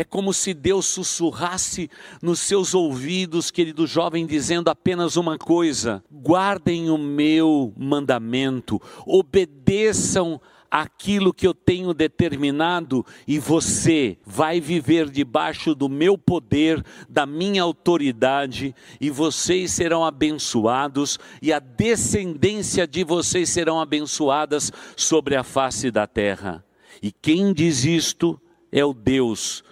É 0.00 0.04
como 0.04 0.32
se 0.32 0.54
Deus 0.54 0.86
sussurrasse 0.86 1.90
nos 2.22 2.40
seus 2.40 2.74
ouvidos, 2.74 3.50
querido 3.50 3.86
jovem, 3.86 4.24
dizendo 4.24 4.70
apenas 4.70 5.14
uma 5.14 5.36
coisa: 5.36 6.02
guardem 6.10 6.88
o 6.88 6.96
meu 6.96 7.74
mandamento, 7.76 8.80
obedeçam 9.04 10.40
aquilo 10.70 11.34
que 11.34 11.46
eu 11.46 11.52
tenho 11.52 11.92
determinado 11.92 13.04
e 13.28 13.38
você 13.38 14.16
vai 14.24 14.58
viver 14.58 15.10
debaixo 15.10 15.74
do 15.74 15.86
meu 15.86 16.16
poder, 16.16 16.82
da 17.06 17.26
minha 17.26 17.62
autoridade, 17.62 18.74
e 18.98 19.10
vocês 19.10 19.70
serão 19.70 20.02
abençoados 20.02 21.18
e 21.42 21.52
a 21.52 21.58
descendência 21.58 22.86
de 22.86 23.04
vocês 23.04 23.50
serão 23.50 23.78
abençoadas 23.78 24.72
sobre 24.96 25.36
a 25.36 25.44
face 25.44 25.90
da 25.90 26.06
terra. 26.06 26.64
E 27.02 27.12
quem 27.12 27.52
diz 27.52 27.84
isto 27.84 28.40
é 28.72 28.82
o 28.82 28.94
Deus 28.94 29.62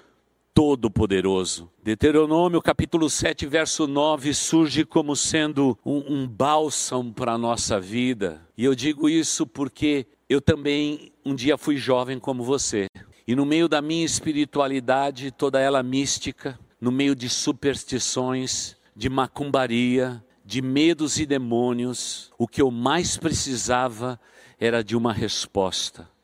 Todo-Poderoso. 0.58 1.70
Deuteronômio 1.84 2.60
capítulo 2.60 3.08
7, 3.08 3.46
verso 3.46 3.86
9 3.86 4.34
surge 4.34 4.84
como 4.84 5.14
sendo 5.14 5.78
um, 5.86 5.98
um 6.12 6.26
bálsamo 6.26 7.12
para 7.12 7.34
a 7.34 7.38
nossa 7.38 7.78
vida. 7.78 8.44
E 8.56 8.64
eu 8.64 8.74
digo 8.74 9.08
isso 9.08 9.46
porque 9.46 10.04
eu 10.28 10.40
também 10.40 11.12
um 11.24 11.32
dia 11.32 11.56
fui 11.56 11.76
jovem 11.76 12.18
como 12.18 12.42
você. 12.42 12.88
E 13.24 13.36
no 13.36 13.46
meio 13.46 13.68
da 13.68 13.80
minha 13.80 14.04
espiritualidade, 14.04 15.30
toda 15.30 15.60
ela 15.60 15.80
mística, 15.80 16.58
no 16.80 16.90
meio 16.90 17.14
de 17.14 17.28
superstições, 17.28 18.76
de 18.96 19.08
macumbaria, 19.08 20.20
de 20.44 20.60
medos 20.60 21.20
e 21.20 21.24
demônios, 21.24 22.32
o 22.36 22.48
que 22.48 22.60
eu 22.60 22.72
mais 22.72 23.16
precisava 23.16 24.18
era 24.58 24.82
de 24.82 24.96
uma 24.96 25.12
resposta 25.12 26.17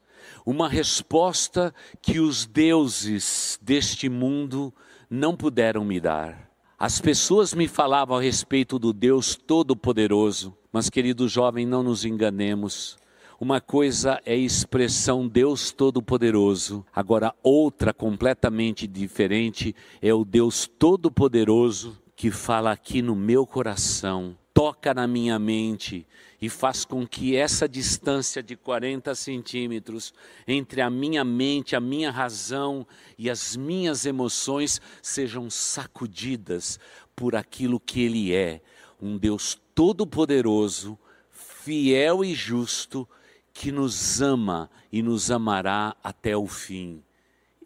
uma 0.44 0.68
resposta 0.68 1.74
que 2.02 2.20
os 2.20 2.46
deuses 2.46 3.58
deste 3.62 4.08
mundo 4.08 4.72
não 5.08 5.36
puderam 5.36 5.84
me 5.84 6.00
dar. 6.00 6.50
As 6.78 7.00
pessoas 7.00 7.54
me 7.54 7.66
falavam 7.66 8.16
a 8.16 8.20
respeito 8.20 8.78
do 8.78 8.92
Deus 8.92 9.36
Todo-Poderoso, 9.36 10.54
mas, 10.72 10.90
querido 10.90 11.28
jovem, 11.28 11.64
não 11.64 11.82
nos 11.82 12.04
enganemos. 12.04 12.98
Uma 13.40 13.60
coisa 13.60 14.20
é 14.24 14.36
expressão 14.36 15.26
Deus 15.26 15.72
Todo-Poderoso, 15.72 16.84
agora 16.94 17.34
outra 17.42 17.92
completamente 17.92 18.86
diferente 18.86 19.74
é 20.00 20.12
o 20.12 20.24
Deus 20.24 20.68
Todo-Poderoso 20.78 22.00
que 22.16 22.30
fala 22.30 22.70
aqui 22.70 23.02
no 23.02 23.16
meu 23.16 23.46
coração, 23.46 24.36
toca 24.54 24.94
na 24.94 25.06
minha 25.08 25.37
mente 25.37 26.06
e 26.40 26.49
faz 26.49 26.84
com 26.84 27.04
que 27.04 27.34
essa 27.34 27.68
distância 27.68 28.40
de 28.40 28.54
40 28.54 29.12
centímetros 29.16 30.14
entre 30.46 30.80
a 30.80 30.88
minha 30.88 31.25
mente, 31.25 31.75
a 31.75 31.80
minha 31.80 32.11
razão 32.11 32.87
e 33.18 33.28
as 33.28 33.56
minhas 33.56 34.06
emoções 34.06 34.80
sejam 35.02 35.50
sacudidas 35.50 36.78
por 37.16 37.34
aquilo 37.34 37.80
que 37.80 38.02
Ele 38.02 38.32
é, 38.32 38.61
um 39.02 39.18
Deus 39.18 39.61
todo-poderoso, 39.75 40.96
fiel 41.32 42.25
e 42.25 42.32
justo, 42.32 43.08
que 43.52 43.73
nos 43.73 44.23
ama 44.23 44.70
e 44.92 45.02
nos 45.02 45.30
amará 45.30 45.96
até 46.02 46.37
o 46.37 46.46
fim. 46.46 47.02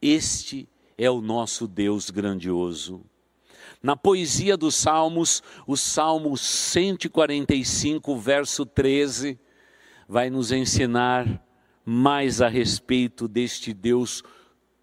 Este 0.00 0.68
é 0.96 1.10
o 1.10 1.20
nosso 1.20 1.66
Deus 1.66 2.10
grandioso. 2.10 3.02
Na 3.82 3.94
poesia 3.96 4.56
dos 4.56 4.74
Salmos, 4.74 5.42
o 5.66 5.76
Salmo 5.76 6.36
145, 6.36 8.16
verso 8.16 8.66
13, 8.66 9.38
vai 10.08 10.30
nos 10.30 10.50
ensinar 10.50 11.44
mais 11.84 12.40
a 12.40 12.48
respeito 12.48 13.28
deste 13.28 13.72
Deus 13.72 14.22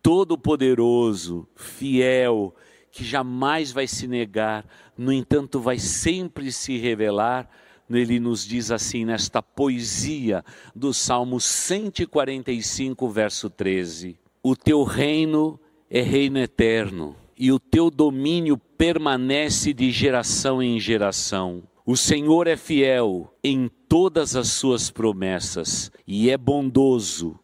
todo-poderoso, 0.02 1.48
fiel, 1.56 2.56
que 2.92 3.04
jamais 3.04 3.72
vai 3.72 3.86
se 3.88 4.08
negar, 4.08 4.66
no 4.98 5.12
entanto, 5.12 5.60
vai 5.60 5.78
sempre 5.78 6.52
se 6.52 6.78
revelar. 6.78 7.50
Ele 7.90 8.20
nos 8.20 8.46
diz 8.48 8.72
assim 8.72 9.04
nesta 9.04 9.42
poesia 9.42 10.44
do 10.74 10.94
Salmo 10.94 11.40
145, 11.42 13.10
verso 13.10 13.50
13: 13.50 14.18
O 14.42 14.56
teu 14.56 14.84
reino 14.84 15.60
é 15.90 16.02
reino 16.02 16.40
eterno, 16.40 17.16
e 17.38 17.52
o 17.52 17.60
teu 17.60 17.90
domínio 17.90 18.58
permanece 18.58 19.74
de 19.74 19.92
geração 19.92 20.62
em 20.62 20.80
geração. 20.80 21.64
O 21.86 21.96
Senhor 21.96 22.48
é 22.48 22.58
fiel 22.58 23.34
em 23.44 23.70
todas 23.88 24.36
as 24.36 24.48
suas 24.50 24.90
promessas 24.90 25.92
e 26.08 26.30
é 26.30 26.38
bondoso 26.38 27.40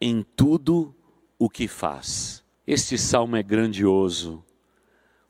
em 0.00 0.24
tudo 0.34 0.94
o 1.38 1.48
que 1.48 1.66
faz. 1.66 2.44
Este 2.66 2.98
salmo 2.98 3.36
é 3.36 3.42
grandioso. 3.42 4.44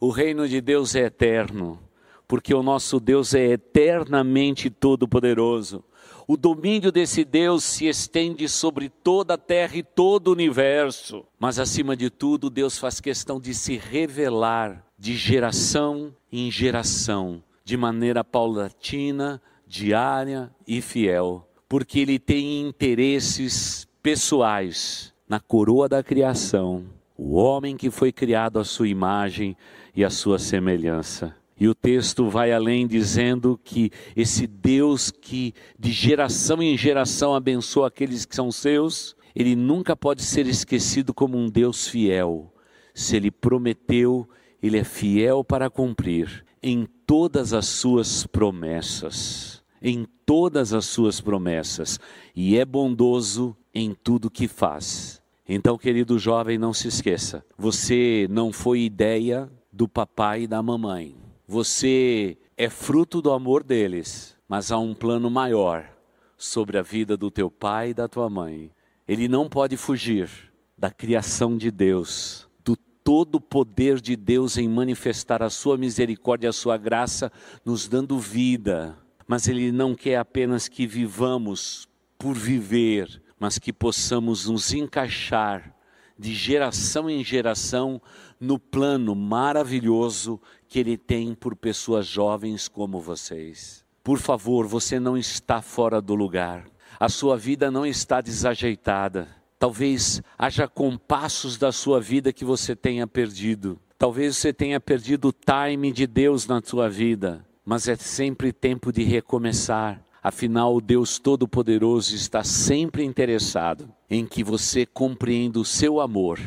O 0.01 0.11
reino 0.11 0.49
de 0.49 0.61
Deus 0.61 0.95
é 0.95 1.05
eterno, 1.05 1.79
porque 2.27 2.55
o 2.55 2.63
nosso 2.63 2.99
Deus 2.99 3.35
é 3.35 3.53
eternamente 3.53 4.69
todo-poderoso. 4.69 5.85
O 6.29 6.37
domínio 6.37 6.91
desse 6.91 7.25
Deus 7.25 7.63
se 7.63 7.87
estende 7.87 8.49
sobre 8.49 8.89
toda 8.89 9.35
a 9.35 9.39
terra 9.39 9.77
e 9.77 9.83
todo 9.85 10.29
o 10.29 10.33
universo. 10.33 11.25
Mas, 11.39 11.59
acima 11.59 11.97
de 11.97 12.11
tudo, 12.11 12.51
Deus 12.51 12.77
faz 12.79 13.01
questão 13.01 13.41
de 13.41 13.55
se 13.55 13.77
revelar 13.77 14.85
de 14.99 15.15
geração 15.15 16.13
em 16.33 16.51
geração, 16.51 17.43
de 17.65 17.77
maneira 17.77 18.25
paulatina, 18.25 19.41
diária 19.69 20.51
e 20.67 20.81
fiel, 20.81 21.49
porque 21.69 22.01
Ele 22.01 22.19
tem 22.19 22.61
interesses 22.61 23.87
pessoais 24.03 25.15
na 25.29 25.39
coroa 25.39 25.89
da 25.89 26.03
criação, 26.03 26.87
o 27.17 27.35
homem 27.35 27.77
que 27.77 27.91
foi 27.91 28.11
criado 28.11 28.59
à 28.59 28.65
sua 28.65 28.89
imagem 28.89 29.57
e 29.95 30.05
à 30.05 30.11
sua 30.11 30.39
semelhança. 30.39 31.37
E 31.59 31.67
o 31.69 31.75
texto 31.75 32.29
vai 32.29 32.53
além 32.53 32.87
dizendo 32.87 33.59
que 33.63 33.91
esse 34.15 34.47
Deus 34.47 35.11
que 35.11 35.55
de 35.79 35.91
geração 35.91 36.63
em 36.63 36.77
geração 36.77 37.35
abençoa 37.35 37.89
aqueles 37.89 38.27
que 38.27 38.37
são 38.37 38.53
seus, 38.53 39.17
ele 39.35 39.57
nunca 39.57 39.97
pode 39.97 40.23
ser 40.23 40.47
esquecido 40.47 41.15
como 41.15 41.39
um 41.39 41.49
Deus 41.49 41.89
fiel. 41.89 42.53
Se 42.95 43.17
ele 43.17 43.31
prometeu, 43.31 44.29
ele 44.63 44.79
é 44.79 44.85
fiel 44.85 45.43
para 45.43 45.71
cumprir 45.71 46.45
em 46.63 46.87
todas 47.07 47.53
as 47.53 47.67
suas 47.67 48.27
promessas. 48.27 49.63
Em 49.81 50.07
todas 50.25 50.73
as 50.73 50.85
suas 50.87 51.21
promessas. 51.21 52.01
E 52.35 52.59
é 52.59 52.65
bondoso 52.65 53.57
em 53.75 53.95
tudo 53.95 54.31
que 54.31 54.49
faz. 54.49 55.23
Então, 55.49 55.79
querido 55.79 56.19
jovem, 56.19 56.59
não 56.59 56.73
se 56.73 56.89
esqueça: 56.89 57.45
você 57.57 58.27
não 58.29 58.53
foi 58.53 58.81
ideia 58.81 59.51
do 59.73 59.87
papai 59.87 60.43
e 60.43 60.47
da 60.47 60.63
mamãe. 60.63 61.26
Você 61.49 62.37
é 62.57 62.69
fruto 62.69 63.23
do 63.23 63.31
amor 63.31 63.63
deles, 63.63 64.37
mas 64.49 64.73
há 64.73 64.79
um 64.79 64.93
plano 64.93 65.31
maior 65.31 65.89
sobre 66.37 66.77
a 66.77 66.83
vida 66.83 67.17
do 67.17 67.31
teu 67.31 67.49
pai 67.49 67.91
e 67.91 67.95
da 67.95 68.09
tua 68.09 68.29
mãe. 68.29 68.73
Ele 69.07 69.29
não 69.29 69.49
pode 69.49 69.77
fugir 69.77 70.29
da 70.77 70.91
criação 70.91 71.57
de 71.57 71.71
Deus, 71.71 72.49
do 72.65 72.75
todo 72.75 73.41
poder 73.41 74.01
de 74.01 74.17
Deus 74.17 74.59
em 74.59 74.69
manifestar 74.69 75.41
a 75.41 75.49
sua 75.49 75.79
misericórdia, 75.79 76.51
a 76.51 76.53
sua 76.53 76.77
graça, 76.77 77.31
nos 77.65 77.87
dando 77.87 78.19
vida. 78.19 78.99
Mas 79.29 79.47
ele 79.47 79.71
não 79.71 79.95
quer 79.95 80.17
apenas 80.17 80.67
que 80.67 80.85
vivamos 80.85 81.89
por 82.19 82.35
viver, 82.35 83.23
mas 83.39 83.57
que 83.57 83.73
possamos 83.73 84.49
nos 84.49 84.75
encaixar 84.75 85.76
de 86.19 86.35
geração 86.35 87.09
em 87.11 87.23
geração 87.23 88.01
no 88.41 88.59
plano 88.59 89.15
maravilhoso 89.15 90.41
que 90.69 90.79
Ele 90.79 90.97
tem 90.97 91.35
por 91.35 91.55
pessoas 91.55 92.07
jovens 92.07 92.69
como 92.69 93.01
vocês. 93.01 93.85
Por 94.03 94.19
favor, 94.19 94.67
você 94.67 95.01
não 95.01 95.17
está 95.17 95.61
fora 95.61 96.01
do 96.01 96.15
lugar, 96.15 96.67
a 96.99 97.09
sua 97.09 97.37
vida 97.37 97.71
não 97.71 97.85
está 97.85 98.21
desajeitada. 98.21 99.29
Talvez 99.59 100.23
haja 100.39 100.69
compassos 100.69 101.57
da 101.57 101.73
sua 101.73 102.01
vida 102.01 102.33
que 102.33 102.45
você 102.45 102.77
tenha 102.77 103.07
perdido. 103.07 103.79
Talvez 103.99 104.37
você 104.37 104.53
tenha 104.53 104.79
perdido 104.79 105.29
o 105.29 105.33
time 105.33 105.91
de 105.91 106.07
Deus 106.07 106.47
na 106.47 106.61
sua 106.63 106.89
vida, 106.89 107.45
mas 107.65 107.89
é 107.89 107.97
sempre 107.97 108.53
tempo 108.53 108.93
de 108.93 109.03
recomeçar 109.03 110.06
Afinal, 110.29 110.75
o 110.75 110.81
Deus 110.81 111.21
Todo-Poderoso 111.21 112.13
está 112.17 112.43
sempre 112.43 113.05
interessado 113.05 113.89
em 114.11 114.27
que 114.27 114.43
você 114.43 114.85
compreenda 114.85 115.61
o 115.61 115.65
seu 115.65 116.01
amor, 116.01 116.41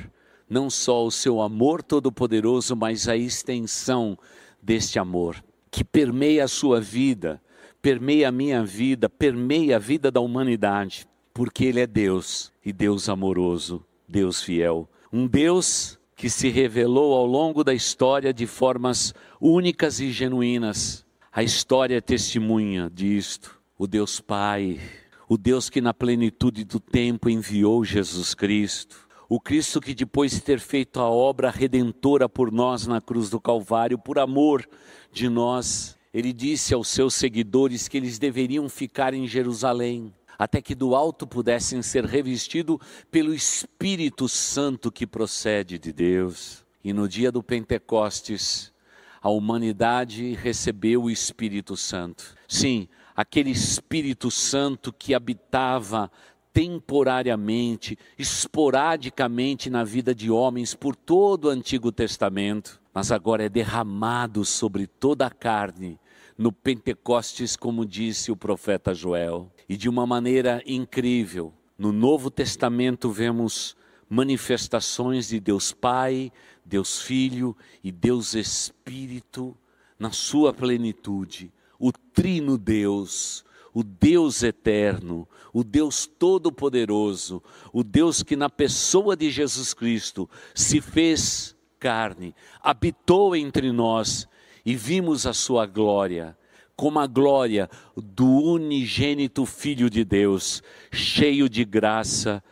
não 0.49 0.69
só 0.69 1.05
o 1.05 1.09
seu 1.09 1.39
amor 1.39 1.81
todo-poderoso, 1.81 2.75
mas 2.75 3.07
a 3.07 3.15
extensão 3.15 4.19
deste 4.61 4.99
amor, 4.99 5.41
que 5.71 5.81
permeia 5.81 6.43
a 6.43 6.47
sua 6.49 6.81
vida, 6.81 7.41
permeia 7.81 8.27
a 8.27 8.33
minha 8.33 8.65
vida, 8.65 9.07
permeia 9.07 9.77
a 9.77 9.79
vida 9.79 10.11
da 10.11 10.19
humanidade, 10.19 11.07
porque 11.33 11.63
Ele 11.63 11.79
é 11.79 11.87
Deus 11.87 12.51
e 12.65 12.73
Deus 12.73 13.07
amoroso, 13.07 13.85
Deus 14.05 14.43
fiel. 14.43 14.89
Um 15.09 15.25
Deus 15.25 15.97
que 16.17 16.29
se 16.29 16.49
revelou 16.49 17.13
ao 17.13 17.25
longo 17.25 17.63
da 17.63 17.73
história 17.73 18.33
de 18.33 18.45
formas 18.45 19.13
únicas 19.39 20.01
e 20.01 20.11
genuínas. 20.11 21.05
A 21.31 21.41
história 21.43 22.01
testemunha 22.01 22.91
disto 22.93 23.57
o 23.79 23.87
Deus 23.87 24.19
Pai, 24.19 24.77
o 25.25 25.37
Deus 25.37 25.69
que 25.69 25.79
na 25.79 25.93
plenitude 25.93 26.65
do 26.65 26.81
tempo 26.81 27.29
enviou 27.29 27.85
Jesus 27.85 28.35
Cristo, 28.35 29.07
o 29.29 29.39
Cristo 29.39 29.79
que 29.79 29.95
depois 29.95 30.31
de 30.33 30.41
ter 30.41 30.59
feito 30.59 30.99
a 30.99 31.09
obra 31.09 31.49
redentora 31.49 32.27
por 32.27 32.51
nós 32.51 32.85
na 32.85 32.99
cruz 32.99 33.29
do 33.29 33.39
Calvário, 33.39 33.97
por 33.97 34.19
amor 34.19 34.67
de 35.13 35.29
nós, 35.29 35.97
ele 36.13 36.33
disse 36.33 36.73
aos 36.73 36.89
seus 36.89 37.13
seguidores 37.13 37.87
que 37.87 37.95
eles 37.95 38.19
deveriam 38.19 38.67
ficar 38.67 39.13
em 39.13 39.25
Jerusalém, 39.25 40.13
até 40.37 40.61
que 40.61 40.75
do 40.75 40.93
alto 40.93 41.25
pudessem 41.25 41.81
ser 41.81 42.03
revestidos 42.03 42.79
pelo 43.09 43.33
Espírito 43.33 44.27
Santo 44.27 44.91
que 44.91 45.07
procede 45.07 45.79
de 45.79 45.93
Deus. 45.93 46.65
E 46.83 46.91
no 46.91 47.07
dia 47.07 47.31
do 47.31 47.41
Pentecostes, 47.41 48.73
a 49.21 49.29
humanidade 49.29 50.33
recebeu 50.33 51.03
o 51.03 51.09
Espírito 51.09 51.77
Santo. 51.77 52.35
Sim, 52.45 52.89
aquele 53.19 53.51
Espírito 53.51 54.31
Santo 54.31 54.93
que 54.93 55.13
habitava 55.13 56.09
temporariamente, 56.53 57.99
esporadicamente 58.17 59.69
na 59.69 59.83
vida 59.83 60.15
de 60.15 60.31
homens 60.31 60.73
por 60.73 60.95
todo 60.95 61.45
o 61.45 61.49
Antigo 61.49 61.91
Testamento, 61.91 62.81
mas 62.93 63.11
agora 63.11 63.43
é 63.43 63.49
derramado 63.49 64.45
sobre 64.45 64.87
toda 64.87 65.27
a 65.27 65.29
carne 65.29 65.99
no 66.37 66.49
Pentecostes, 66.49 67.57
como 67.57 67.85
disse 67.85 68.31
o 68.31 68.37
profeta 68.37 68.93
Joel. 68.93 69.51
E 69.67 69.75
de 69.75 69.89
uma 69.89 70.07
maneira 70.07 70.63
incrível, 70.65 71.51
no 71.77 71.91
Novo 71.91 72.31
Testamento 72.31 73.11
vemos 73.11 73.75
manifestações 74.09 75.27
de 75.27 75.41
Deus 75.41 75.73
Pai, 75.73 76.31
Deus 76.63 77.01
Filho 77.01 77.53
e 77.83 77.91
Deus 77.91 78.33
Espírito 78.33 79.57
na 79.99 80.09
sua 80.09 80.53
plenitude 80.53 81.51
o 81.79 81.91
Trino 81.91 82.57
Deus, 82.57 83.45
o 83.73 83.83
Deus 83.83 84.43
eterno, 84.43 85.27
o 85.53 85.63
Deus 85.63 86.05
todo-poderoso, 86.05 87.41
o 87.71 87.83
Deus 87.83 88.21
que 88.21 88.35
na 88.35 88.49
pessoa 88.49 89.15
de 89.15 89.31
Jesus 89.31 89.73
Cristo 89.73 90.29
se 90.53 90.81
fez 90.81 91.55
carne, 91.79 92.35
habitou 92.61 93.35
entre 93.35 93.71
nós 93.71 94.27
e 94.65 94.75
vimos 94.75 95.25
a 95.25 95.33
sua 95.33 95.65
glória, 95.65 96.37
como 96.75 96.99
a 96.99 97.07
glória 97.07 97.69
do 97.95 98.27
unigênito 98.27 99.45
Filho 99.45 99.89
de 99.89 100.03
Deus, 100.03 100.61
cheio 100.91 101.49
de 101.49 101.63
graça 101.63 102.43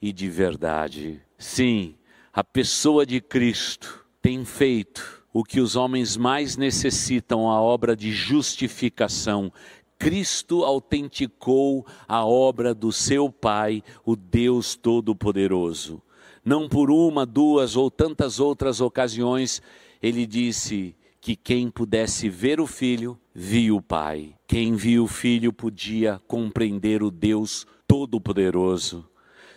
e 0.00 0.12
de 0.12 0.28
verdade. 0.28 1.20
Sim, 1.36 1.96
a 2.32 2.44
pessoa 2.44 3.04
de 3.04 3.20
Cristo 3.20 4.04
tem 4.20 4.44
feito 4.44 5.15
o 5.38 5.44
que 5.44 5.60
os 5.60 5.76
homens 5.76 6.16
mais 6.16 6.56
necessitam, 6.56 7.50
a 7.50 7.60
obra 7.60 7.94
de 7.94 8.10
justificação. 8.10 9.52
Cristo 9.98 10.64
autenticou 10.64 11.86
a 12.08 12.24
obra 12.24 12.74
do 12.74 12.90
seu 12.90 13.28
Pai, 13.28 13.82
o 14.02 14.16
Deus 14.16 14.76
Todo-Poderoso. 14.76 16.00
Não 16.42 16.66
por 16.66 16.90
uma, 16.90 17.26
duas 17.26 17.76
ou 17.76 17.90
tantas 17.90 18.40
outras 18.40 18.80
ocasiões, 18.80 19.60
ele 20.02 20.24
disse 20.24 20.96
que 21.20 21.36
quem 21.36 21.68
pudesse 21.68 22.30
ver 22.30 22.58
o 22.58 22.66
filho, 22.66 23.20
viu 23.34 23.76
o 23.76 23.82
Pai. 23.82 24.32
Quem 24.48 24.74
viu 24.74 25.04
o 25.04 25.06
filho 25.06 25.52
podia 25.52 26.18
compreender 26.26 27.02
o 27.02 27.10
Deus 27.10 27.66
Todo-Poderoso. 27.86 29.06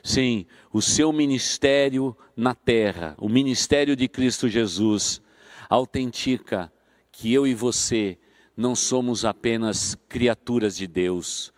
Sim, 0.03 0.45
o 0.73 0.81
seu 0.81 1.13
ministério 1.13 2.13
na 2.35 2.53
terra, 2.53 3.15
o 3.17 3.29
ministério 3.29 3.95
de 3.95 4.09
Cristo 4.09 4.49
Jesus, 4.49 5.21
autentica 5.69 6.73
que 7.11 7.31
eu 7.31 7.45
e 7.45 7.53
você 7.53 8.17
não 8.57 8.75
somos 8.75 9.23
apenas 9.23 9.95
criaturas 10.09 10.75
de 10.75 10.87
Deus, 10.87 11.53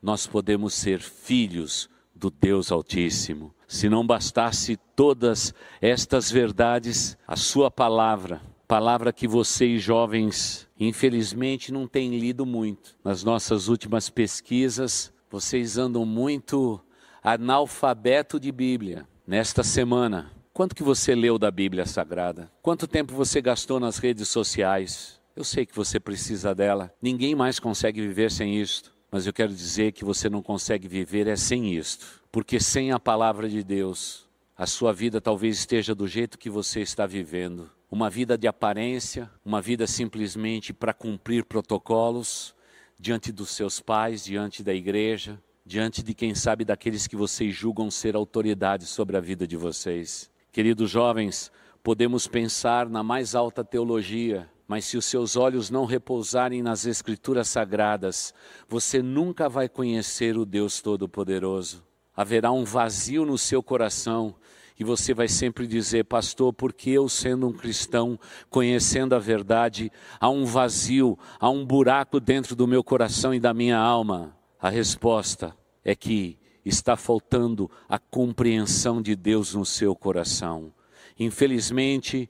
nós 0.00 0.26
podemos 0.26 0.72
ser 0.72 1.00
filhos 1.00 1.90
do 2.14 2.30
Deus 2.30 2.70
Altíssimo. 2.70 3.54
Se 3.66 3.88
não 3.88 4.06
bastasse 4.06 4.78
todas 4.94 5.52
estas 5.80 6.30
verdades, 6.30 7.18
a 7.26 7.36
Sua 7.36 7.70
palavra, 7.70 8.40
palavra 8.68 9.12
que 9.12 9.26
vocês 9.26 9.82
jovens, 9.82 10.68
infelizmente, 10.78 11.72
não 11.72 11.86
têm 11.86 12.16
lido 12.18 12.46
muito. 12.46 12.96
Nas 13.04 13.24
nossas 13.24 13.68
últimas 13.68 14.08
pesquisas, 14.08 15.12
vocês 15.30 15.76
andam 15.76 16.06
muito 16.06 16.80
analfabeto 17.22 18.38
de 18.38 18.52
Bíblia. 18.52 19.06
Nesta 19.26 19.64
semana, 19.64 20.30
quanto 20.56 20.74
que 20.74 20.82
você 20.82 21.14
leu 21.14 21.38
da 21.38 21.50
Bíblia 21.50 21.84
Sagrada? 21.84 22.50
Quanto 22.62 22.86
tempo 22.86 23.12
você 23.12 23.42
gastou 23.42 23.78
nas 23.78 23.98
redes 23.98 24.26
sociais? 24.28 25.20
Eu 25.36 25.44
sei 25.44 25.66
que 25.66 25.76
você 25.76 26.00
precisa 26.00 26.54
dela. 26.54 26.90
Ninguém 27.02 27.34
mais 27.34 27.60
consegue 27.60 28.00
viver 28.00 28.30
sem 28.30 28.58
isto. 28.58 28.90
Mas 29.12 29.26
eu 29.26 29.34
quero 29.34 29.52
dizer 29.52 29.92
que 29.92 30.02
você 30.02 30.30
não 30.30 30.42
consegue 30.42 30.88
viver 30.88 31.26
é 31.26 31.36
sem 31.36 31.74
isto. 31.74 32.22
Porque 32.32 32.58
sem 32.58 32.90
a 32.90 32.98
palavra 32.98 33.50
de 33.50 33.62
Deus, 33.62 34.26
a 34.56 34.66
sua 34.66 34.94
vida 34.94 35.20
talvez 35.20 35.58
esteja 35.58 35.94
do 35.94 36.08
jeito 36.08 36.38
que 36.38 36.48
você 36.48 36.80
está 36.80 37.06
vivendo. 37.06 37.70
Uma 37.90 38.08
vida 38.08 38.38
de 38.38 38.48
aparência, 38.48 39.30
uma 39.44 39.60
vida 39.60 39.86
simplesmente 39.86 40.72
para 40.72 40.94
cumprir 40.94 41.44
protocolos 41.44 42.54
diante 42.98 43.30
dos 43.30 43.50
seus 43.50 43.78
pais, 43.78 44.24
diante 44.24 44.62
da 44.62 44.72
igreja, 44.72 45.38
diante 45.66 46.02
de 46.02 46.14
quem 46.14 46.34
sabe 46.34 46.64
daqueles 46.64 47.06
que 47.06 47.14
vocês 47.14 47.54
julgam 47.54 47.90
ser 47.90 48.16
autoridade 48.16 48.86
sobre 48.86 49.18
a 49.18 49.20
vida 49.20 49.46
de 49.46 49.54
vocês. 49.58 50.34
Queridos 50.56 50.90
jovens, 50.90 51.52
podemos 51.82 52.26
pensar 52.26 52.88
na 52.88 53.02
mais 53.02 53.34
alta 53.34 53.62
teologia, 53.62 54.48
mas 54.66 54.86
se 54.86 54.96
os 54.96 55.04
seus 55.04 55.36
olhos 55.36 55.68
não 55.68 55.84
repousarem 55.84 56.62
nas 56.62 56.86
Escrituras 56.86 57.48
sagradas, 57.48 58.32
você 58.66 59.02
nunca 59.02 59.50
vai 59.50 59.68
conhecer 59.68 60.34
o 60.34 60.46
Deus 60.46 60.80
Todo-Poderoso. 60.80 61.84
Haverá 62.16 62.52
um 62.52 62.64
vazio 62.64 63.26
no 63.26 63.36
seu 63.36 63.62
coração 63.62 64.34
e 64.80 64.82
você 64.82 65.12
vai 65.12 65.28
sempre 65.28 65.66
dizer, 65.66 66.06
pastor, 66.06 66.54
porque 66.54 66.88
eu, 66.88 67.06
sendo 67.06 67.48
um 67.48 67.52
cristão, 67.52 68.18
conhecendo 68.48 69.14
a 69.14 69.18
verdade, 69.18 69.92
há 70.18 70.30
um 70.30 70.46
vazio, 70.46 71.18
há 71.38 71.50
um 71.50 71.66
buraco 71.66 72.18
dentro 72.18 72.56
do 72.56 72.66
meu 72.66 72.82
coração 72.82 73.34
e 73.34 73.38
da 73.38 73.52
minha 73.52 73.76
alma? 73.76 74.34
A 74.58 74.70
resposta 74.70 75.54
é 75.84 75.94
que 75.94 76.38
está 76.68 76.96
faltando 76.96 77.70
a 77.88 77.98
compreensão 77.98 79.00
de 79.00 79.14
Deus 79.14 79.54
no 79.54 79.64
seu 79.64 79.94
coração. 79.94 80.72
Infelizmente, 81.18 82.28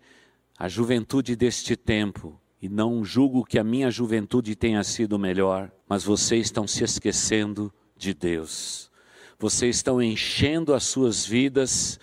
a 0.59 0.69
juventude 0.69 1.35
deste 1.35 1.75
tempo, 1.75 2.39
e 2.61 2.69
não 2.69 3.05
julgo 3.05 3.45
que 3.45 3.59
a 3.59 3.65
minha 3.65 3.91
juventude 3.91 4.55
tenha 4.55 4.83
sido 4.85 5.19
melhor, 5.19 5.73
mas 5.89 6.05
vocês 6.05 6.47
estão 6.47 6.67
se 6.67 6.85
esquecendo 6.85 7.73
de 7.97 8.13
Deus. 8.13 8.91
Vocês 9.39 9.77
estão 9.77 10.03
enchendo 10.03 10.75
as 10.75 10.85
suas 10.85 11.25
vidas 11.25 11.99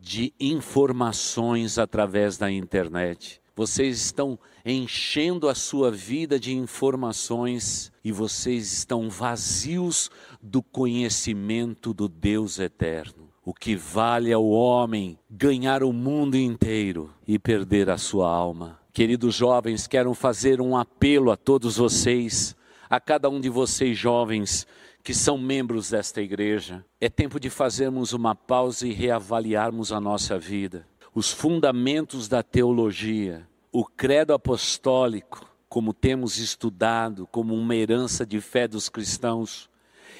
de 0.00 0.32
informações 0.38 1.78
através 1.78 2.38
da 2.38 2.50
internet. 2.50 3.40
Vocês 3.58 4.00
estão 4.00 4.38
enchendo 4.64 5.48
a 5.48 5.54
sua 5.54 5.90
vida 5.90 6.38
de 6.38 6.54
informações 6.54 7.90
e 8.04 8.12
vocês 8.12 8.72
estão 8.72 9.10
vazios 9.10 10.12
do 10.40 10.62
conhecimento 10.62 11.92
do 11.92 12.08
Deus 12.08 12.60
eterno. 12.60 13.28
O 13.44 13.52
que 13.52 13.74
vale 13.74 14.32
ao 14.32 14.48
homem 14.48 15.18
ganhar 15.28 15.82
o 15.82 15.92
mundo 15.92 16.36
inteiro 16.36 17.12
e 17.26 17.36
perder 17.36 17.90
a 17.90 17.98
sua 17.98 18.30
alma. 18.30 18.78
Queridos 18.92 19.34
jovens, 19.34 19.88
quero 19.88 20.14
fazer 20.14 20.60
um 20.60 20.76
apelo 20.76 21.32
a 21.32 21.36
todos 21.36 21.78
vocês, 21.78 22.54
a 22.88 23.00
cada 23.00 23.28
um 23.28 23.40
de 23.40 23.48
vocês 23.48 23.98
jovens 23.98 24.68
que 25.02 25.12
são 25.12 25.36
membros 25.36 25.90
desta 25.90 26.22
igreja. 26.22 26.84
É 27.00 27.08
tempo 27.08 27.40
de 27.40 27.50
fazermos 27.50 28.12
uma 28.12 28.36
pausa 28.36 28.86
e 28.86 28.92
reavaliarmos 28.92 29.90
a 29.90 30.00
nossa 30.00 30.38
vida. 30.38 30.86
Os 31.14 31.32
fundamentos 31.32 32.28
da 32.28 32.44
teologia, 32.44 33.47
o 33.70 33.84
credo 33.84 34.32
apostólico, 34.32 35.46
como 35.68 35.92
temos 35.92 36.38
estudado, 36.38 37.26
como 37.26 37.54
uma 37.54 37.74
herança 37.74 38.24
de 38.24 38.40
fé 38.40 38.66
dos 38.66 38.88
cristãos, 38.88 39.68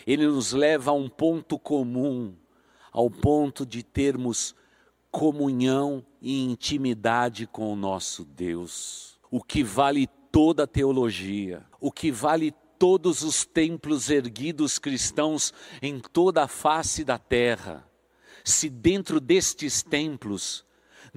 ele 0.06 0.26
nos 0.26 0.52
leva 0.52 0.90
a 0.90 0.94
um 0.94 1.08
ponto 1.08 1.58
comum 1.58 2.34
ao 2.92 3.10
ponto 3.10 3.64
de 3.64 3.82
termos 3.82 4.54
comunhão 5.10 6.04
e 6.20 6.42
intimidade 6.42 7.46
com 7.46 7.72
o 7.72 7.76
nosso 7.76 8.24
Deus. 8.24 9.18
O 9.30 9.42
que 9.42 9.62
vale 9.62 10.06
toda 10.30 10.64
a 10.64 10.66
teologia, 10.66 11.64
o 11.80 11.90
que 11.90 12.10
vale 12.10 12.52
todos 12.78 13.22
os 13.22 13.44
templos 13.44 14.10
erguidos 14.10 14.78
cristãos 14.78 15.52
em 15.82 15.98
toda 15.98 16.44
a 16.44 16.48
face 16.48 17.04
da 17.04 17.18
terra. 17.18 17.88
Se 18.44 18.68
dentro 18.70 19.20
destes 19.20 19.82
templos 19.82 20.64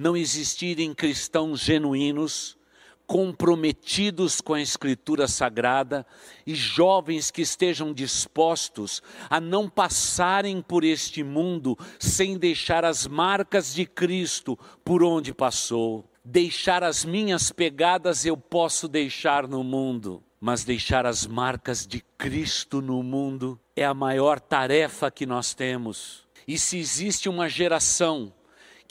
não 0.02 0.16
existirem 0.16 0.92
cristãos 0.92 1.60
genuínos, 1.60 2.58
comprometidos 3.06 4.40
com 4.40 4.54
a 4.54 4.60
Escritura 4.60 5.28
Sagrada 5.28 6.04
e 6.44 6.56
jovens 6.56 7.30
que 7.30 7.42
estejam 7.42 7.92
dispostos 7.92 9.00
a 9.30 9.38
não 9.38 9.68
passarem 9.68 10.60
por 10.60 10.82
este 10.82 11.22
mundo 11.22 11.78
sem 12.00 12.36
deixar 12.36 12.84
as 12.84 13.06
marcas 13.06 13.72
de 13.72 13.86
Cristo 13.86 14.58
por 14.84 15.04
onde 15.04 15.32
passou. 15.32 16.04
Deixar 16.24 16.82
as 16.82 17.04
minhas 17.04 17.52
pegadas 17.52 18.26
eu 18.26 18.36
posso 18.36 18.88
deixar 18.88 19.46
no 19.46 19.62
mundo, 19.62 20.20
mas 20.40 20.64
deixar 20.64 21.06
as 21.06 21.28
marcas 21.28 21.86
de 21.86 22.02
Cristo 22.18 22.82
no 22.82 23.04
mundo 23.04 23.58
é 23.76 23.84
a 23.84 23.94
maior 23.94 24.40
tarefa 24.40 25.12
que 25.12 25.26
nós 25.26 25.54
temos. 25.54 26.24
E 26.46 26.58
se 26.58 26.76
existe 26.76 27.28
uma 27.28 27.48
geração 27.48 28.32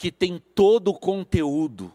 que 0.02 0.10
tem 0.10 0.42
todo 0.52 0.88
o 0.88 0.98
conteúdo, 0.98 1.94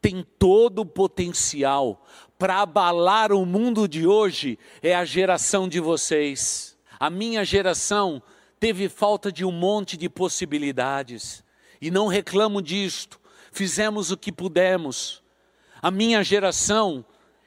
tem 0.00 0.24
todo 0.38 0.82
o 0.82 0.86
potencial 0.86 2.06
para 2.38 2.60
abalar 2.60 3.32
o 3.32 3.44
mundo 3.44 3.88
de 3.88 4.06
hoje 4.06 4.56
é 4.80 4.94
a 4.94 5.04
geração 5.04 5.68
de 5.68 5.80
vocês. 5.80 6.78
A 7.00 7.10
minha 7.10 7.44
geração 7.44 8.22
teve 8.60 8.88
falta 8.88 9.32
de 9.32 9.44
um 9.44 9.50
monte 9.50 9.96
de 9.96 10.08
possibilidades 10.08 11.42
e 11.80 11.90
não 11.90 12.06
reclamo 12.06 12.62
disto. 12.62 13.18
Fizemos 13.50 14.12
o 14.12 14.16
que 14.16 14.30
pudemos. 14.30 15.20
A 15.82 15.90
minha 15.90 16.22
geração, 16.22 17.04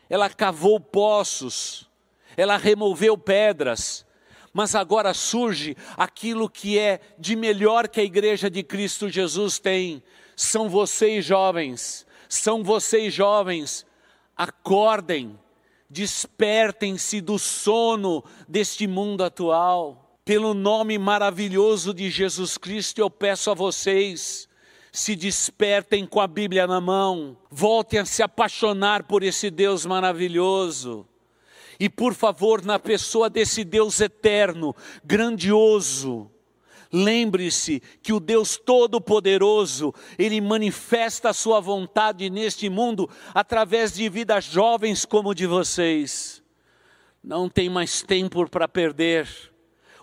ela 0.09 0.29
cavou 0.29 0.77
poços, 0.77 1.89
ela 2.35 2.57
removeu 2.57 3.17
pedras, 3.17 4.05
mas 4.53 4.75
agora 4.75 5.13
surge 5.13 5.75
aquilo 5.97 6.49
que 6.49 6.77
é 6.77 6.99
de 7.17 7.35
melhor 7.35 7.87
que 7.87 7.99
a 7.99 8.03
igreja 8.03 8.49
de 8.49 8.63
Cristo 8.63 9.09
Jesus 9.09 9.59
tem. 9.59 10.03
São 10.35 10.69
vocês 10.69 11.25
jovens 11.25 12.05
são 12.31 12.63
vocês 12.63 13.13
jovens, 13.13 13.85
acordem, 14.37 15.37
despertem-se 15.89 17.19
do 17.19 17.37
sono 17.37 18.23
deste 18.47 18.87
mundo 18.87 19.21
atual. 19.21 20.17
Pelo 20.23 20.53
nome 20.53 20.97
maravilhoso 20.97 21.93
de 21.93 22.09
Jesus 22.09 22.57
Cristo, 22.57 22.99
eu 22.99 23.09
peço 23.09 23.51
a 23.51 23.53
vocês, 23.53 24.47
se 24.93 25.13
despertem 25.13 26.05
com 26.05 26.21
a 26.21 26.27
Bíblia 26.27 26.65
na 26.65 26.79
mão, 26.79 27.35
voltem 27.49 27.99
a 27.99 28.05
se 28.05 28.23
apaixonar 28.23 29.03
por 29.03 29.23
esse 29.23 29.51
Deus 29.51 29.85
maravilhoso. 29.85 31.05
E 31.81 31.89
por 31.89 32.13
favor, 32.13 32.63
na 32.63 32.77
pessoa 32.77 33.27
desse 33.27 33.63
Deus 33.63 33.99
eterno, 33.99 34.75
grandioso, 35.03 36.29
Lembre-se 36.93 37.81
que 38.03 38.11
o 38.11 38.19
Deus 38.19 38.57
Todo-Poderoso, 38.57 39.93
Ele 40.19 40.41
manifesta 40.41 41.29
a 41.29 41.33
sua 41.33 41.61
vontade 41.61 42.29
neste 42.29 42.69
mundo 42.69 43.09
através 43.33 43.93
de 43.93 44.09
vidas 44.09 44.43
jovens 44.43 45.05
como 45.05 45.33
de 45.33 45.47
vocês. 45.47 46.43
Não 47.23 47.47
tem 47.47 47.69
mais 47.69 48.01
tempo 48.01 48.47
para 48.49 48.67
perder. 48.67 49.27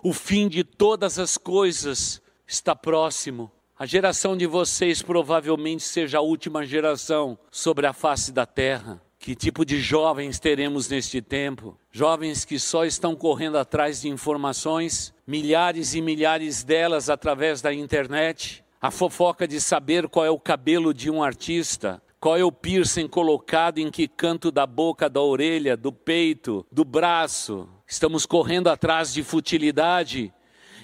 O 0.01 0.11
fim 0.11 0.49
de 0.49 0.63
todas 0.63 1.19
as 1.19 1.37
coisas 1.37 2.19
está 2.47 2.75
próximo. 2.75 3.51
A 3.77 3.85
geração 3.85 4.35
de 4.35 4.47
vocês 4.47 5.01
provavelmente 5.03 5.83
seja 5.83 6.17
a 6.17 6.21
última 6.21 6.65
geração 6.65 7.37
sobre 7.51 7.85
a 7.85 7.93
face 7.93 8.31
da 8.31 8.47
terra. 8.47 8.99
Que 9.19 9.35
tipo 9.35 9.65
de 9.65 9.81
jovens 9.81 10.39
teremos 10.39 10.87
neste 10.87 11.21
tempo? 11.21 11.77
Jovens 11.91 12.45
que 12.45 12.57
só 12.57 12.85
estão 12.85 13.15
correndo 13.15 13.57
atrás 13.57 14.01
de 14.01 14.07
informações, 14.07 15.13
milhares 15.27 15.93
e 15.93 16.01
milhares 16.01 16.63
delas 16.63 17.09
através 17.09 17.61
da 17.61 17.73
internet, 17.73 18.63
a 18.81 18.89
fofoca 18.89 19.45
de 19.45 19.59
saber 19.59 20.07
qual 20.07 20.25
é 20.25 20.29
o 20.29 20.39
cabelo 20.39 20.93
de 20.93 21.11
um 21.11 21.21
artista, 21.21 22.01
Qual 22.19 22.35
é 22.35 22.43
o 22.43 22.51
piercing 22.51 23.07
colocado 23.07 23.77
em 23.77 23.89
que 23.89 24.05
canto 24.05 24.51
da 24.51 24.65
boca, 24.65 25.09
da 25.09 25.21
orelha, 25.21 25.77
do 25.77 25.89
peito, 25.89 26.65
do 26.69 26.83
braço? 26.83 27.69
Estamos 27.87 28.25
correndo 28.25 28.67
atrás 28.67 29.13
de 29.13 29.23
futilidade, 29.23 30.33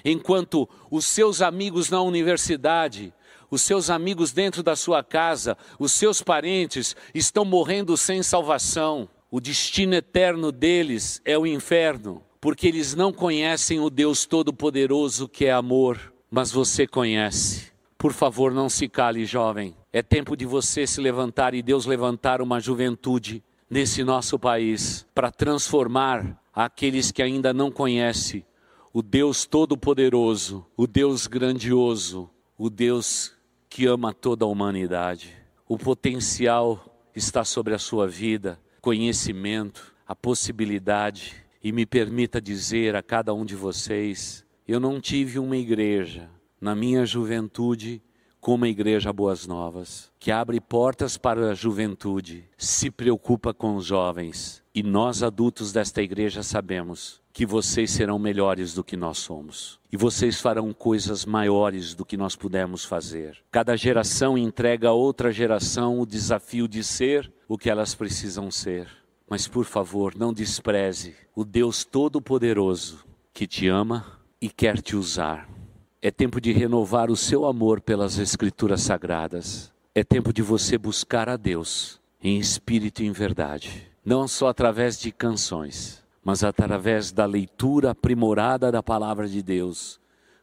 enquanto 0.02 0.66
os 0.90 1.04
seus 1.04 1.42
amigos 1.42 1.90
na 1.90 2.00
universidade, 2.00 3.12
os 3.50 3.62
seus 3.62 3.90
amigos 3.90 4.32
dentro 4.32 4.62
da 4.62 4.76
sua 4.76 5.02
casa, 5.02 5.56
os 5.78 5.92
seus 5.92 6.22
parentes 6.22 6.96
estão 7.14 7.44
morrendo 7.44 7.96
sem 7.96 8.22
salvação. 8.22 9.08
O 9.30 9.40
destino 9.40 9.94
eterno 9.94 10.52
deles 10.52 11.20
é 11.24 11.36
o 11.36 11.46
inferno, 11.46 12.22
porque 12.40 12.66
eles 12.66 12.94
não 12.94 13.12
conhecem 13.12 13.80
o 13.80 13.90
Deus 13.90 14.24
Todo-Poderoso 14.24 15.28
que 15.28 15.46
é 15.46 15.52
amor, 15.52 16.12
mas 16.30 16.50
você 16.50 16.86
conhece. 16.86 17.72
Por 17.98 18.12
favor, 18.12 18.52
não 18.52 18.68
se 18.68 18.88
cale, 18.88 19.24
jovem. 19.24 19.74
É 19.92 20.02
tempo 20.02 20.36
de 20.36 20.44
você 20.44 20.86
se 20.86 21.00
levantar 21.00 21.54
e 21.54 21.62
Deus 21.62 21.86
levantar 21.86 22.40
uma 22.40 22.60
juventude 22.60 23.42
nesse 23.68 24.04
nosso 24.04 24.38
país 24.38 25.06
para 25.14 25.30
transformar 25.30 26.40
aqueles 26.54 27.10
que 27.10 27.22
ainda 27.22 27.52
não 27.52 27.70
conhecem 27.70 28.44
o 28.92 29.02
Deus 29.02 29.44
Todo-Poderoso, 29.44 30.64
o 30.74 30.86
Deus 30.86 31.26
grandioso, 31.26 32.30
o 32.56 32.70
Deus 32.70 33.35
que 33.68 33.86
ama 33.86 34.12
toda 34.12 34.44
a 34.44 34.48
humanidade. 34.48 35.34
O 35.68 35.76
potencial 35.76 37.08
está 37.14 37.44
sobre 37.44 37.74
a 37.74 37.78
sua 37.78 38.06
vida, 38.06 38.60
conhecimento, 38.80 39.94
a 40.06 40.14
possibilidade. 40.14 41.34
E 41.62 41.72
me 41.72 41.84
permita 41.84 42.40
dizer 42.40 42.94
a 42.94 43.02
cada 43.02 43.34
um 43.34 43.44
de 43.44 43.56
vocês: 43.56 44.44
eu 44.68 44.78
não 44.78 45.00
tive 45.00 45.38
uma 45.38 45.56
igreja 45.56 46.30
na 46.60 46.74
minha 46.74 47.04
juventude 47.04 48.02
como 48.46 48.64
a 48.64 48.68
Igreja 48.68 49.12
Boas 49.12 49.44
Novas, 49.44 50.08
que 50.20 50.30
abre 50.30 50.60
portas 50.60 51.16
para 51.16 51.50
a 51.50 51.54
juventude, 51.54 52.44
se 52.56 52.92
preocupa 52.92 53.52
com 53.52 53.74
os 53.74 53.84
jovens. 53.84 54.62
E 54.72 54.84
nós, 54.84 55.20
adultos 55.24 55.72
desta 55.72 56.00
igreja, 56.00 56.44
sabemos 56.44 57.20
que 57.32 57.44
vocês 57.44 57.90
serão 57.90 58.20
melhores 58.20 58.72
do 58.72 58.84
que 58.84 58.96
nós 58.96 59.18
somos. 59.18 59.80
E 59.90 59.96
vocês 59.96 60.40
farão 60.40 60.72
coisas 60.72 61.24
maiores 61.24 61.92
do 61.92 62.04
que 62.04 62.16
nós 62.16 62.36
pudemos 62.36 62.84
fazer. 62.84 63.36
Cada 63.50 63.74
geração 63.74 64.38
entrega 64.38 64.90
a 64.90 64.92
outra 64.92 65.32
geração 65.32 65.98
o 65.98 66.06
desafio 66.06 66.68
de 66.68 66.84
ser 66.84 67.28
o 67.48 67.58
que 67.58 67.68
elas 67.68 67.96
precisam 67.96 68.48
ser. 68.48 68.86
Mas, 69.28 69.48
por 69.48 69.64
favor, 69.64 70.14
não 70.14 70.32
despreze 70.32 71.16
o 71.34 71.44
Deus 71.44 71.84
Todo-Poderoso 71.84 73.04
que 73.34 73.44
te 73.44 73.66
ama 73.66 74.06
e 74.40 74.48
quer 74.48 74.80
te 74.80 74.94
usar 74.94 75.55
é 76.02 76.10
tempo 76.10 76.40
de 76.40 76.52
renovar 76.52 77.10
o 77.10 77.16
seu 77.16 77.46
amor 77.46 77.80
pelas 77.80 78.18
Escrituras 78.18 78.82
Sagradas. 78.82 79.72
É 79.94 80.04
tempo 80.04 80.32
de 80.32 80.42
você 80.42 80.76
buscar 80.76 81.28
a 81.28 81.36
Deus 81.36 82.00
em 82.22 82.38
espírito 82.38 83.02
e 83.02 83.06
em 83.06 83.12
verdade. 83.12 83.90
Não 84.04 84.28
só 84.28 84.48
através 84.48 85.00
de 85.00 85.10
canções, 85.10 86.04
mas 86.22 86.44
através 86.44 87.12
da 87.12 87.24
leitura 87.24 87.90
aprimorada 87.92 88.70
da 88.70 88.82
palavra 88.82 89.26
de 89.26 89.42
Deus, 89.42 89.98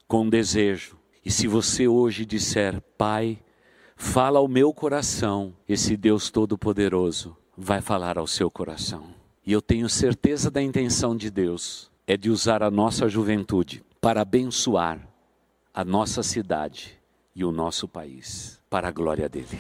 com 0.07 0.27
desejo. 0.27 0.97
E 1.23 1.31
se 1.31 1.47
você 1.47 1.87
hoje 1.87 2.25
disser, 2.25 2.81
Pai, 2.97 3.39
fala 3.95 4.39
ao 4.39 4.47
meu 4.47 4.73
coração, 4.73 5.53
esse 5.69 5.95
Deus 5.95 6.29
Todo-Poderoso 6.29 7.37
vai 7.55 7.79
falar 7.79 8.17
ao 8.17 8.27
seu 8.27 8.49
coração. 8.49 9.13
E 9.45 9.51
eu 9.51 9.61
tenho 9.61 9.87
certeza 9.87 10.49
da 10.49 10.61
intenção 10.61 11.15
de 11.15 11.29
Deus 11.29 11.91
é 12.07 12.17
de 12.17 12.29
usar 12.29 12.63
a 12.63 12.71
nossa 12.71 13.07
juventude 13.07 13.83
para 14.01 14.21
abençoar 14.21 15.12
a 15.75 15.83
nossa 15.83 16.21
cidade 16.21 16.99
e 17.36 17.43
o 17.43 17.51
nosso 17.51 17.88
país, 17.88 18.62
para 18.69 18.89
a 18.89 18.91
glória 18.91 19.27
dele. 19.27 19.59